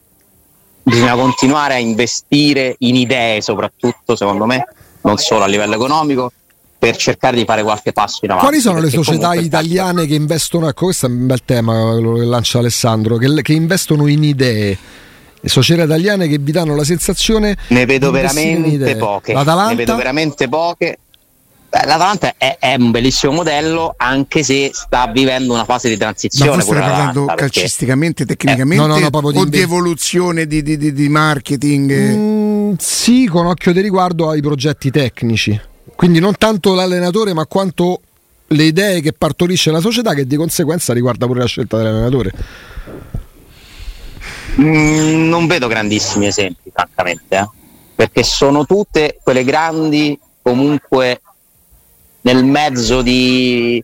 [0.83, 4.67] Bisogna continuare a investire in idee, soprattutto secondo me,
[5.03, 6.33] non solo a livello economico,
[6.79, 8.47] per cercare di fare qualche passo in avanti.
[8.49, 10.69] Quali sono le società italiane che investono?
[10.69, 14.79] Ecco, questo è un bel tema che lancia Alessandro, che, che investono in idee
[15.41, 19.71] società italiane che vi danno la sensazione ne vedo veramente poche L'Atalanta?
[19.71, 20.99] ne vedo veramente poche
[21.71, 26.63] L'Atalanta è, è, un bellissimo modello anche se sta vivendo una fase di transizione ma
[26.63, 31.09] stai parlando calcisticamente, tecnicamente eh, no, no, no, o di, di evoluzione di, di, di
[31.11, 31.93] marketing?
[31.93, 35.61] Mm, sì, con occhio di riguardo ai progetti tecnici.
[35.95, 38.01] Quindi non tanto l'allenatore ma quanto
[38.47, 42.33] le idee che partorisce la società che di conseguenza riguarda pure la scelta dell'allenatore.
[44.59, 47.49] Mm, non vedo grandissimi esempi francamente eh?
[47.95, 51.21] perché sono tutte quelle grandi comunque
[52.23, 53.83] nel mezzo di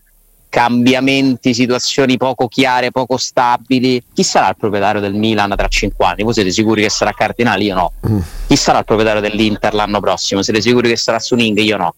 [0.54, 4.00] cambiamenti, situazioni poco chiare, poco stabili.
[4.12, 6.22] Chi sarà il proprietario del Milan tra cinque anni?
[6.22, 7.64] Voi siete sicuri che sarà Cardinali?
[7.64, 7.92] Io no.
[8.08, 8.18] Mm.
[8.46, 10.42] Chi sarà il proprietario dell'Inter l'anno prossimo?
[10.42, 11.58] Siete sicuri che sarà Suning?
[11.58, 11.94] Io no.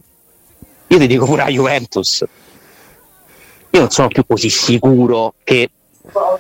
[0.87, 2.25] Io ti dico pure a Juventus.
[3.71, 5.71] Io non sono più così sicuro che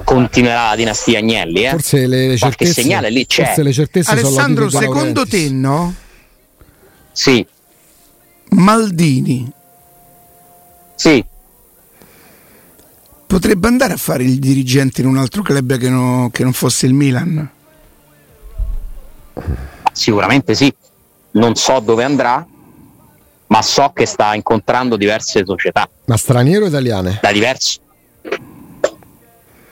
[0.03, 1.65] continuerà la dinastia Agnelli.
[1.65, 1.71] Eh?
[1.71, 3.45] Forse le, certezze, segnale lì c'è.
[3.45, 5.95] Forse le certezze Alessandro, secondo te no?
[7.13, 7.47] Sì.
[8.49, 9.53] Maldini
[10.97, 11.25] sì.
[13.27, 16.87] Potrebbe andare a fare il dirigente in un altro club che, no, che non fosse
[16.87, 17.49] il Milan?
[19.93, 20.75] Sicuramente sì.
[21.33, 22.47] Non so dove andrà,
[23.49, 25.89] ma so che sta incontrando diverse società.
[26.07, 27.19] Ma straniere o italiane?
[27.21, 27.79] Da diversi.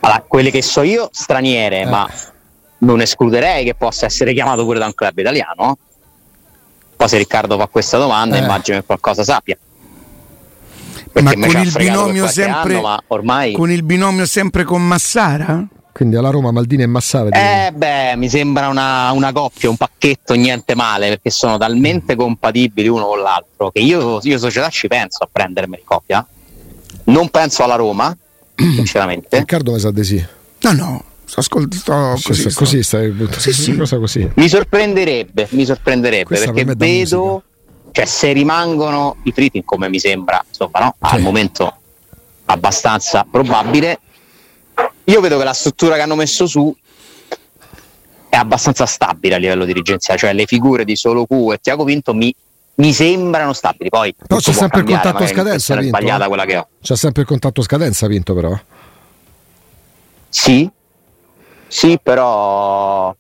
[0.01, 1.87] Allora, quelle che so io, straniere, eh.
[1.87, 2.07] ma
[2.79, 5.79] non escluderei che possa essere chiamato pure da un club italiano.
[6.97, 8.41] Poi se Riccardo fa questa domanda, eh.
[8.41, 9.57] immagino che qualcosa sappia
[11.23, 13.53] ma con il binomio sempre anno, ormai...
[13.53, 15.67] con il binomio sempre con Massara?
[15.95, 17.29] Quindi alla Roma Maldini e Massara.
[17.29, 22.89] Eh beh, mi sembra una, una, coppia, un pacchetto, niente male, perché sono talmente compatibili
[22.89, 26.27] uno con l'altro che io, io società ci penso a prendermi in coppia.
[27.05, 28.17] Non penso alla Roma,
[28.57, 29.39] sinceramente.
[29.39, 30.27] Riccardo mi sa di sì.
[30.63, 31.05] No, no,
[31.37, 32.51] ascolto sto così.
[32.51, 32.59] Sto.
[32.59, 33.77] Così stai sì, sì.
[33.77, 34.29] Cosa così.
[34.35, 37.45] Mi sorprenderebbe, mi sorprenderebbe Questa perché per vedo
[37.95, 40.97] cioè se rimangono i Fritin come mi sembra insomma no?
[40.99, 41.73] al momento
[42.47, 44.01] abbastanza probabile.
[45.05, 46.75] Io vedo che la struttura che hanno messo su
[48.29, 50.19] è abbastanza stabile a livello dirigenziale.
[50.19, 52.35] Cioè le figure di Solo Q e Tiago Vinto mi,
[52.75, 53.91] mi sembrano stabili.
[53.91, 56.69] Poi però c'è sempre il contatto scadenza Vinto, sbagliata quella che ho.
[56.83, 58.59] C'è sempre il contatto scadenza Vinto però?
[60.29, 60.69] Sì.
[61.69, 63.15] Sì però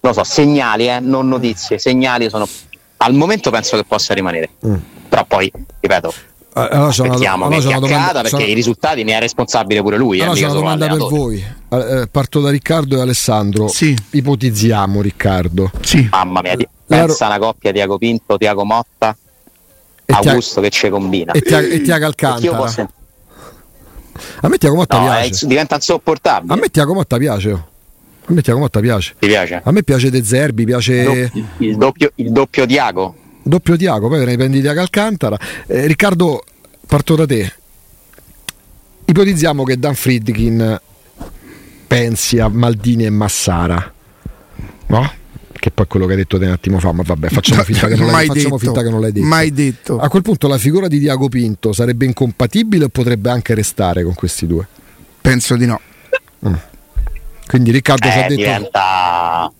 [0.00, 2.48] non so segnali eh, non notizie segnali sono
[3.02, 4.50] al momento penso che possa rimanere.
[4.66, 4.74] Mm.
[5.08, 6.12] Però poi, ripeto,
[6.54, 8.42] eh, allora aspettiamo allora che accada perché sono...
[8.42, 10.20] i risultati ne è responsabile pure lui.
[10.20, 11.44] Allora eh, c'è una domanda per voi.
[11.68, 13.68] Eh, parto da Riccardo e Alessandro.
[13.68, 13.96] Sì.
[14.10, 15.70] Ipotizziamo Riccardo.
[15.80, 16.08] Sì.
[16.10, 19.16] Mamma mia, pensa una coppia Tiago Pinto, Tiago Motta,
[20.04, 20.68] e Augusto tia...
[20.68, 21.32] che ci combina.
[21.32, 21.60] E, tia...
[21.60, 22.56] e Tiago Alcantara.
[22.56, 22.90] Posso...
[24.42, 25.44] A me Tiago Motta no, piace.
[25.44, 25.48] È...
[25.48, 26.52] diventa insopportabile.
[26.52, 27.70] A me Tiago Motta piace.
[28.24, 29.14] A me Tiago Motta piace.
[29.18, 29.60] Ti piace?
[29.64, 31.30] A me piace De Zerbi, piace.
[31.32, 33.14] Il, il doppio, il doppio Diago.
[33.42, 35.36] Doppio Diago, poi ne prendi Diago Alcantara.
[35.66, 36.44] Eh, Riccardo,
[36.86, 37.52] parto da te.
[39.04, 40.80] Ipotizziamo che Dan Friedkin
[41.86, 43.92] pensi a Maldini e Massara,
[44.86, 45.12] no?
[45.52, 47.88] Che poi è quello che hai detto te un attimo fa, ma vabbè, facciamo, finta
[47.88, 49.26] che, non l'hai, facciamo finta che non l'hai detto.
[49.26, 49.98] Mai detto.
[49.98, 54.14] A quel punto la figura di Diago Pinto sarebbe incompatibile o potrebbe anche restare con
[54.14, 54.66] questi due?
[55.20, 55.80] Penso di no.
[56.48, 56.54] Mm.
[57.46, 58.34] Quindi Riccardo eh, ci ha detto...
[58.34, 59.52] Diventa,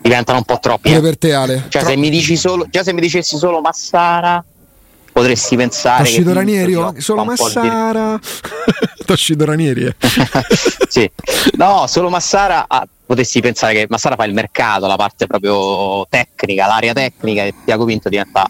[0.00, 0.88] diventano un po' troppi.
[0.88, 1.02] Pure eh.
[1.02, 1.64] per te Ale.
[1.68, 4.44] Cioè, Tro- se mi dici solo, già se mi dicessi solo Massara,
[5.12, 6.04] potresti pensare...
[6.04, 8.18] Toshido Ranieri, oh, solo Massara...
[8.96, 9.04] Di...
[9.04, 9.84] Toshido Ranieri.
[9.84, 9.96] Eh.
[10.88, 11.10] sì.
[11.56, 12.64] No, solo Massara...
[12.68, 17.54] Ah, potessi pensare che Massara fa il mercato, la parte proprio tecnica, l'area tecnica e
[17.64, 18.44] Tiago Pinto diventa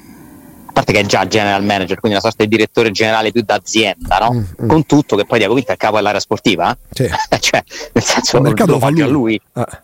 [0.76, 4.32] parte che è già general manager, quindi una sorta di direttore generale più d'azienda, no?
[4.34, 4.68] Mm, mm.
[4.68, 7.08] Con tutto che poi Diaco Pinto è il capo dell'area sportiva, sì.
[7.40, 9.10] cioè, nel senso, il mercato lo fa lui.
[9.10, 9.40] lui.
[9.54, 9.82] Ah.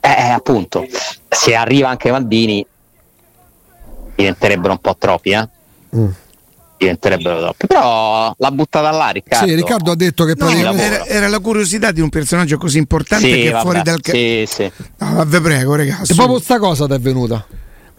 [0.00, 0.86] Eh, eh, appunto,
[1.28, 2.64] se arriva anche Maldini,
[4.14, 5.48] diventerebbero un po' troppi, eh?
[5.96, 6.08] Mm
[6.78, 7.66] diventerebbero troppi.
[7.68, 9.46] Però l'ha buttata là Riccardo.
[9.48, 13.26] Sì, Riccardo ha detto che no, era, era, la curiosità di un personaggio così importante
[13.26, 14.70] sì, che vabbè, fuori dal sì, sì.
[14.98, 16.12] No, vabbè, prego, ragazzi.
[16.12, 17.46] E proprio sta cosa ti è venuta.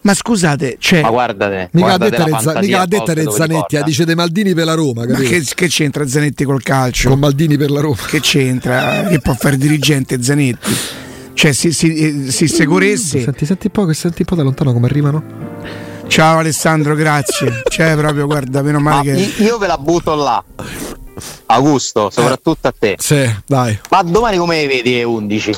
[0.08, 1.02] Ma scusate, c'è.
[1.02, 5.06] Ma guardate, mica l'ha detta, mica l'ha detta Zanetti, dice De Maldini per la Roma.
[5.06, 7.10] Ma che, che, c'entra Zanetti col calcio?
[7.10, 7.98] Con Maldini per la Roma.
[8.08, 9.08] Che c'entra?
[9.10, 10.78] che può fare dirigente Zanetti?
[11.34, 13.22] Cioè, si, si, si seguresse.
[13.22, 15.24] Senti, senti un po', senti un po' da lontano come arrivano.
[16.08, 17.64] Ciao Alessandro, grazie.
[17.68, 19.44] Cioè, proprio, guarda, meno male Ma che.
[19.44, 20.42] Io ve la butto là.
[21.48, 22.96] Augusto, soprattutto a te.
[22.98, 23.78] Sì, dai.
[23.90, 25.52] Ma domani come vedi 11?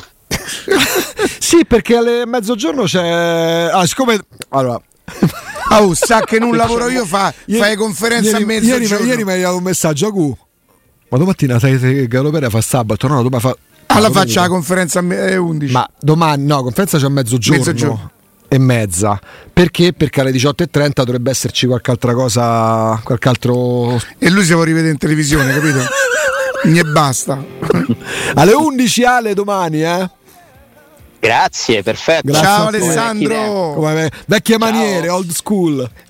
[1.38, 3.70] Sì, perché alle mezzogiorno c'è.
[3.72, 4.20] Ah, siccome.
[4.50, 4.80] Allora.
[5.72, 8.96] Oh, sa che non lavoro io, fa, ieri, fai conferenza ieri, a mezzogiorno.
[8.96, 10.32] Ieri, ieri mi hai dato un messaggio a Q.
[11.10, 15.36] Ma domattina sai che Galopera fa sabato, no, domani fa Alla faccia la conferenza alle
[15.36, 15.72] 11.
[15.72, 17.58] Ma domani no, conferenza c'è a mezzogiorno.
[17.58, 18.10] mezzogiorno
[18.52, 19.18] e mezza.
[19.52, 19.92] Perché?
[19.92, 24.00] Perché alle 18.30 dovrebbe esserci qualche altra cosa, qualche altro...
[24.18, 25.78] E lui si può rivedere in televisione, capito?
[26.64, 27.42] Ne basta.
[28.34, 30.10] alle 11 Ale domani, eh?
[31.20, 32.28] Grazie, perfetto.
[32.28, 33.72] Grazie Ciao Alessandro.
[33.74, 35.16] Come vecchie maniere, Ciao.
[35.16, 35.90] old school.